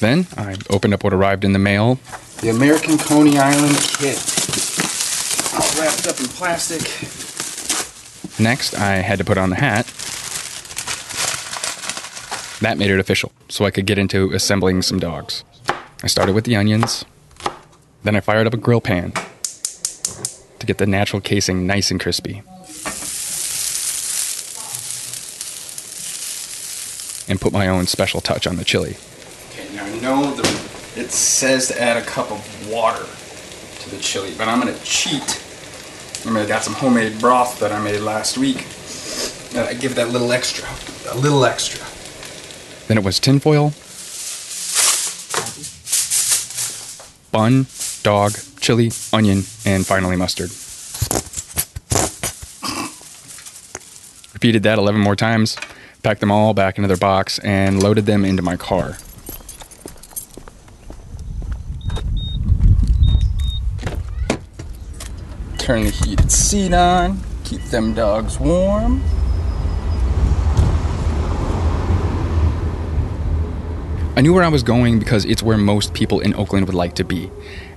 [0.00, 2.00] Then I opened up what arrived in the mail.
[2.40, 4.18] The American Coney Island kit.
[5.54, 7.27] All wrapped up in plastic.
[8.40, 9.86] Next, I had to put on the hat.
[12.60, 15.44] That made it official, so I could get into assembling some dogs.
[16.02, 17.04] I started with the onions.
[18.04, 19.12] Then I fired up a grill pan
[20.58, 22.42] to get the natural casing nice and crispy.
[27.28, 28.96] and put my own special touch on the chili.
[29.50, 30.48] Okay, now I know the,
[30.96, 33.04] it says to add a cup of water
[33.82, 35.44] to the chili, but I'm gonna cheat.
[36.26, 38.66] I'm gonna got some homemade broth that I made last week.
[39.54, 40.68] And I give that little extra,
[41.10, 41.86] a little extra.
[42.86, 43.72] Then it was tinfoil,
[47.30, 47.66] bun,
[48.02, 50.50] dog, chili, onion, and finally mustard.
[54.34, 55.56] Repeated that 11 more times,
[56.02, 58.98] packed them all back into their box, and loaded them into my car.
[65.68, 69.02] Turn the heated seat on, keep them dogs warm.
[74.16, 76.94] I knew where I was going because it's where most people in Oakland would like
[76.94, 77.30] to be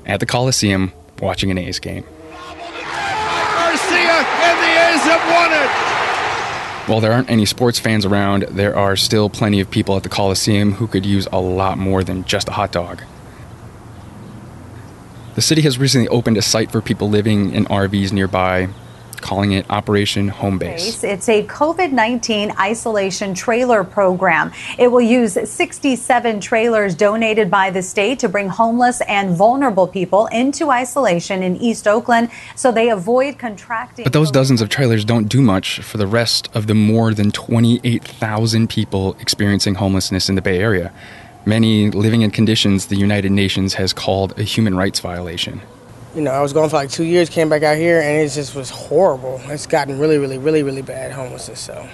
[0.06, 2.06] at the Coliseum watching an A's game.
[2.30, 6.90] Garcia and the A's have won it.
[6.90, 10.10] While there aren't any sports fans around, there are still plenty of people at the
[10.10, 13.04] Coliseum who could use a lot more than just a hot dog.
[15.34, 18.68] The city has recently opened a site for people living in RVs nearby,
[19.22, 21.06] calling it Operation Home Base.
[21.06, 24.52] It's a COVID 19 isolation trailer program.
[24.78, 30.28] It will use 67 trailers donated by the state to bring homeless and vulnerable people
[30.28, 34.04] into isolation in East Oakland so they avoid contracting.
[34.04, 37.32] But those dozens of trailers don't do much for the rest of the more than
[37.32, 40.92] 28,000 people experiencing homelessness in the Bay Area,
[41.46, 45.62] many living in conditions the United Nations has called a human rights violation.
[46.16, 48.30] you know, I was gone for like two years, came back out here, and it
[48.30, 49.40] just was horrible.
[49.46, 51.60] It's gotten really, really, really, really bad homelessness.
[51.60, 51.88] So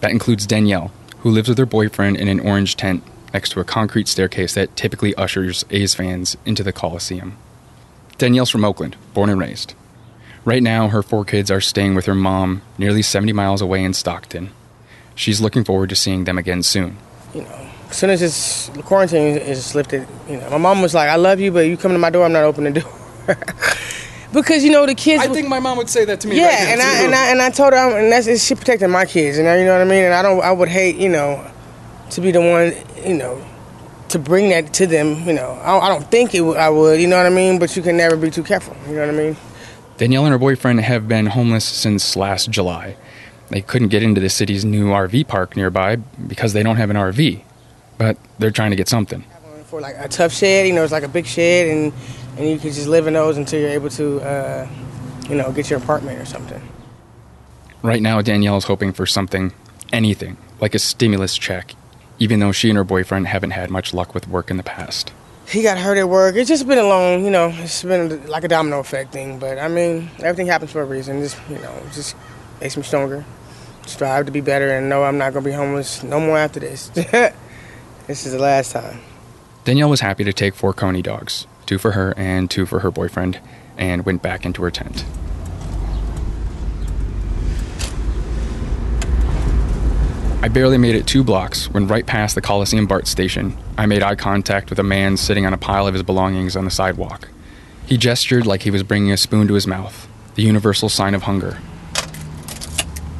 [0.00, 3.02] That includes Danielle, who lives with her boyfriend in an orange tent
[3.32, 7.36] next to a concrete staircase that typically ushers A's fans into the Coliseum.
[8.16, 9.74] Danielle's from Oakland, born and raised.
[10.44, 13.92] Right now, her four kids are staying with her mom nearly 70 miles away in
[13.92, 14.50] Stockton.
[15.16, 16.98] She's looking forward to seeing them again soon.
[17.34, 17.63] you know,
[17.94, 21.38] as soon as this quarantine is lifted, you know, my mom was like, "I love
[21.38, 22.92] you, but you come to my door, I'm not opening the door."
[24.32, 25.22] because you know the kids.
[25.22, 26.36] I think my mom would say that to me.
[26.36, 28.90] yeah, right and I and I and I told her, I'm, and that's she protecting
[28.90, 30.02] my kids, and you know what I mean.
[30.02, 31.48] And I don't, I would hate, you know,
[32.10, 32.74] to be the one,
[33.08, 33.40] you know,
[34.08, 35.24] to bring that to them.
[35.24, 37.60] You know, I, I don't think it, would- I would, you know what I mean.
[37.60, 38.76] But you can never be too careful.
[38.88, 39.36] You know what I mean.
[39.98, 42.96] Danielle and her boyfriend have been homeless since last July.
[43.50, 46.96] They couldn't get into the city's new RV park nearby because they don't have an
[46.96, 47.42] RV,
[47.98, 49.24] but they're trying to get something.
[49.66, 51.92] For like a Tuff Shed, you know, it's like a big shed, and
[52.36, 54.68] and you can just live in those until you're able to, uh,
[55.28, 56.60] you know, get your apartment or something.
[57.82, 59.52] Right now, Danielle is hoping for something,
[59.92, 61.74] anything, like a stimulus check,
[62.18, 65.12] even though she and her boyfriend haven't had much luck with work in the past.
[65.46, 66.34] he got hurt at work.
[66.36, 69.38] It's just been a long, you know, it's been like a domino effect thing.
[69.38, 71.20] But I mean, everything happens for a reason.
[71.20, 72.16] Just you know, just
[72.60, 73.24] makes me stronger.
[73.86, 76.90] Strive to be better and know I'm not gonna be homeless no more after this.
[78.06, 79.00] this is the last time.
[79.64, 82.90] Danielle was happy to take four Coney dogs, two for her and two for her
[82.90, 83.40] boyfriend,
[83.76, 85.04] and went back into her tent.
[90.42, 94.02] I barely made it two blocks when, right past the Coliseum BART station, I made
[94.02, 97.30] eye contact with a man sitting on a pile of his belongings on the sidewalk.
[97.86, 101.22] He gestured like he was bringing a spoon to his mouth, the universal sign of
[101.22, 101.58] hunger.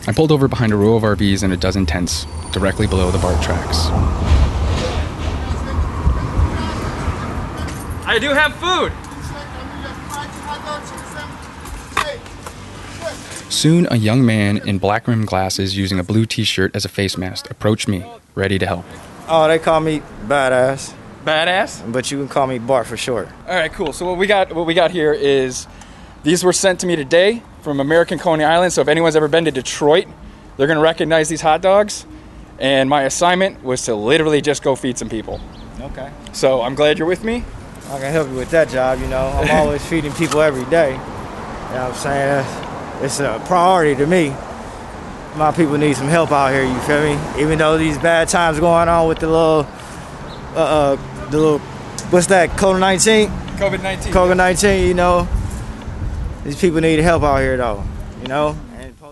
[0.07, 3.19] I pulled over behind a row of RVs and a dozen tents, directly below the
[3.19, 4.34] BART tracks.
[8.07, 8.93] I do have food.
[13.51, 16.89] Soon, a young man in black rimmed glasses using a blue t shirt as a
[16.89, 18.85] face mask approached me, ready to help.
[19.27, 20.93] Oh, they call me badass.
[21.25, 21.91] Badass?
[21.91, 23.29] But you can call me Bart for short.
[23.49, 23.95] All right, cool.
[23.95, 25.67] So what we got, what we got here is
[26.25, 28.75] these were sent to me today from American Coney Island.
[28.75, 30.07] So if anyone's ever been to Detroit,
[30.57, 32.05] they're gonna recognize these hot dogs.
[32.59, 35.41] And my assignment was to literally just go feed some people.
[35.81, 36.11] Okay.
[36.33, 37.45] So I'm glad you're with me.
[37.91, 39.29] I can help you with that job, you know.
[39.29, 40.93] I'm always feeding people every day.
[40.93, 42.29] You know what I'm saying?
[42.29, 44.31] That's- It's a priority to me.
[45.37, 47.19] My people need some help out here, you feel me?
[47.43, 49.67] Even though these bad times going on with the little,
[50.55, 50.97] uh, uh
[51.31, 51.59] the little,
[52.11, 53.29] what's that, COVID 19?
[53.59, 54.13] COVID 19.
[54.13, 55.27] COVID 19, you know.
[56.45, 57.83] These people need help out here, though,
[58.23, 58.57] you know?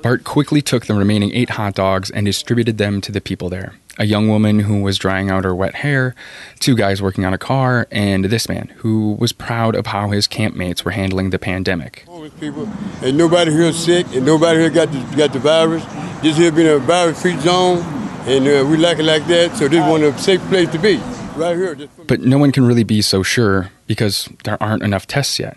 [0.02, 3.74] Bart quickly took the remaining eight hot dogs and distributed them to the people there.
[3.98, 6.16] A young woman who was drying out her wet hair,
[6.58, 10.26] two guys working on a car, and this man who was proud of how his
[10.26, 12.04] campmates were handling the pandemic.
[12.40, 12.68] people,
[13.00, 15.84] and nobody here sick, and nobody here got the, got the virus.
[16.20, 17.78] This here been a virus-free zone,
[18.26, 19.56] and uh, we like it like that.
[19.56, 20.96] So this is one a safe place to be,
[21.36, 21.76] right here.
[22.08, 25.56] But no one can really be so sure because there aren't enough tests yet.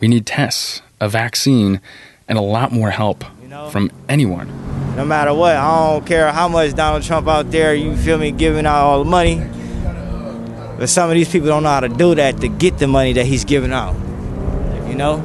[0.00, 1.82] We need tests, a vaccine,
[2.28, 3.24] and a lot more help
[3.70, 4.48] from anyone.
[4.96, 8.30] No matter what, I don't care how much Donald Trump out there, you feel me,
[8.30, 9.44] giving out all the money.
[10.78, 13.12] But some of these people don't know how to do that to get the money
[13.14, 13.94] that he's giving out.
[14.88, 15.22] You know?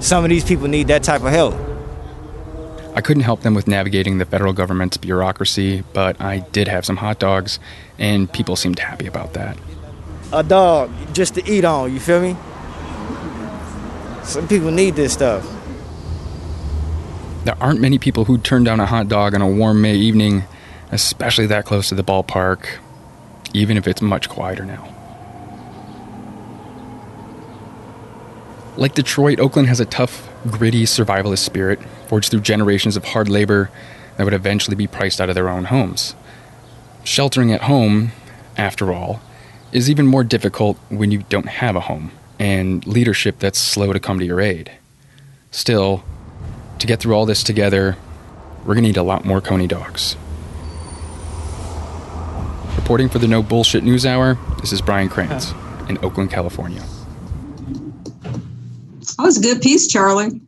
[0.00, 1.54] Some of these people need that type of help.
[2.96, 6.96] I couldn't help them with navigating the federal government's bureaucracy, but I did have some
[6.96, 7.58] hot dogs,
[7.98, 9.58] and people seemed happy about that.
[10.32, 12.36] A dog just to eat on, you feel me?
[14.22, 15.44] Some people need this stuff.
[17.44, 20.44] There aren't many people who'd turn down a hot dog on a warm May evening,
[20.90, 22.78] especially that close to the ballpark,
[23.52, 24.88] even if it's much quieter now.
[28.78, 33.70] Like Detroit, Oakland has a tough, gritty survivalist spirit forged through generations of hard labor
[34.16, 36.14] that would eventually be priced out of their own homes.
[37.04, 38.12] Sheltering at home,
[38.56, 39.20] after all,
[39.70, 44.00] is even more difficult when you don't have a home and leadership that's slow to
[44.00, 44.72] come to your aid.
[45.50, 46.04] Still,
[46.78, 47.96] to get through all this together,
[48.64, 50.16] we're gonna need a lot more Coney dogs.
[52.76, 55.54] Reporting for the No Bullshit News Hour, this is Brian Krans
[55.88, 56.82] in Oakland, California.
[59.16, 60.40] That was a good piece, Charlie.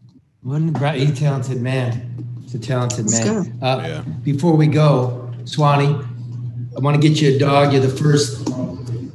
[0.43, 2.25] Wasn't Brian, he's a talented man.
[2.43, 3.59] He's a talented Let's man.
[3.63, 5.87] Uh, Before we go, Swanee,
[6.77, 7.73] I want to get you a dog.
[7.73, 8.45] You're the first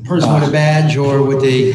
[0.03, 1.73] person with a badge or with a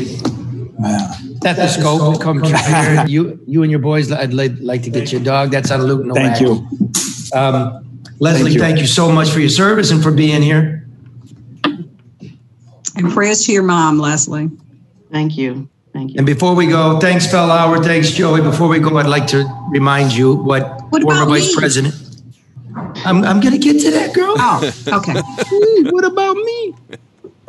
[1.36, 3.04] stethoscope to come to here.
[3.06, 5.50] You, you and your boys, I'd like, like to get you a dog.
[5.50, 6.04] That's on Luke.
[6.04, 6.68] No Thank Wagon.
[6.72, 7.38] you.
[7.38, 7.82] Um,
[8.18, 8.60] Leslie, Thank you.
[8.60, 10.86] thank you so much for your service and for being here.
[12.96, 14.50] And prayers to your mom, Leslie.
[15.12, 15.68] Thank you.
[15.92, 16.16] Thank you.
[16.18, 17.84] And before we go, thanks, Phil Howard.
[17.84, 18.40] Thanks, Joey.
[18.40, 21.56] Before we go, I'd like to remind you what, What former about Vice me?
[21.58, 21.94] President.
[23.04, 24.34] I'm, I'm going to get to that, girl.
[24.38, 25.20] Oh, okay.
[25.90, 26.74] What about me?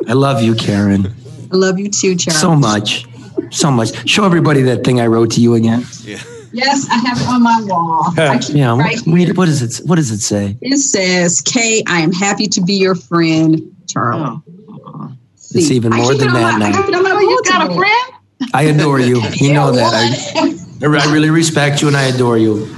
[0.06, 1.14] I love you, Karen,
[1.52, 2.40] I love you too, Charles.
[2.40, 3.06] so much.
[3.50, 4.08] So much.
[4.08, 5.84] Show everybody that thing I wrote to you again.
[6.02, 6.20] Yeah.
[6.52, 8.12] Yes, I have it on my wall.
[8.54, 8.74] Yeah.
[8.74, 9.86] it right Wait, what does it?
[9.86, 10.56] What does it say?
[10.60, 14.40] It says, Kay, I am happy to be your friend, Charlie.
[14.68, 15.12] Oh.
[15.54, 16.72] It's even more than that now.
[16.74, 18.12] Oh, you got a friend?
[18.54, 19.22] I adore you.
[19.34, 19.92] You know that.
[20.36, 22.66] I, I really respect you and I adore you.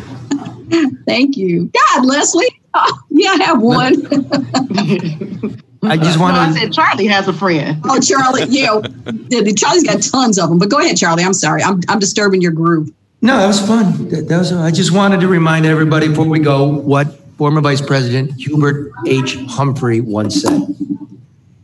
[1.06, 1.66] Thank you.
[1.66, 2.60] God, Leslie.
[2.74, 5.66] Oh, yeah, I have one.
[5.82, 6.52] I just No, want I to.
[6.58, 7.80] said Charlie has a friend.
[7.84, 8.44] oh, Charlie.
[8.48, 8.80] Yeah,
[9.28, 10.58] yeah, Charlie's got tons of them.
[10.58, 11.24] But go ahead, Charlie.
[11.24, 11.62] I'm sorry.
[11.62, 12.90] I'm, I'm disturbing your groove.
[13.22, 14.08] No, that was fun.
[14.08, 14.52] That, that was.
[14.52, 17.06] I just wanted to remind everybody before we go what
[17.38, 19.36] former Vice President Hubert H.
[19.48, 20.60] Humphrey once said: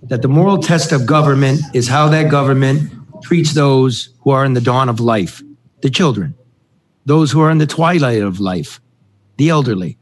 [0.05, 2.91] that the moral test of government is how that government
[3.23, 5.43] treats those who are in the dawn of life,
[5.83, 6.35] the children,
[7.05, 8.81] those who are in the twilight of life,
[9.37, 9.99] the elderly,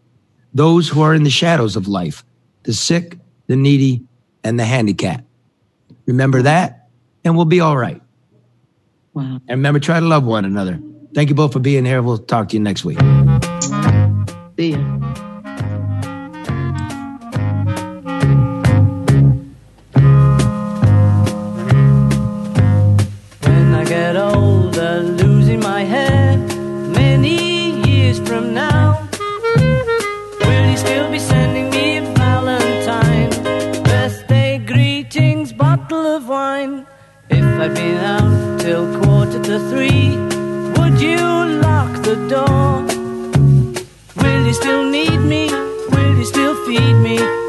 [0.52, 2.24] those who are in the shadows of life,
[2.64, 4.04] the sick, the needy,
[4.42, 5.24] and the handicapped.
[6.06, 6.88] Remember that,
[7.24, 8.00] and we'll be all right.
[9.14, 9.40] Wow.
[9.48, 10.80] And remember, try to love one another.
[11.14, 12.02] Thank you both for being here.
[12.02, 12.98] We'll talk to you next week.
[14.58, 15.30] See ya.
[36.66, 36.86] Wine.
[37.30, 40.16] If I'd been out till quarter to three,
[40.76, 41.18] would you
[41.60, 42.82] lock the door?
[44.22, 45.48] Will you still need me?
[45.90, 47.43] Will you still feed me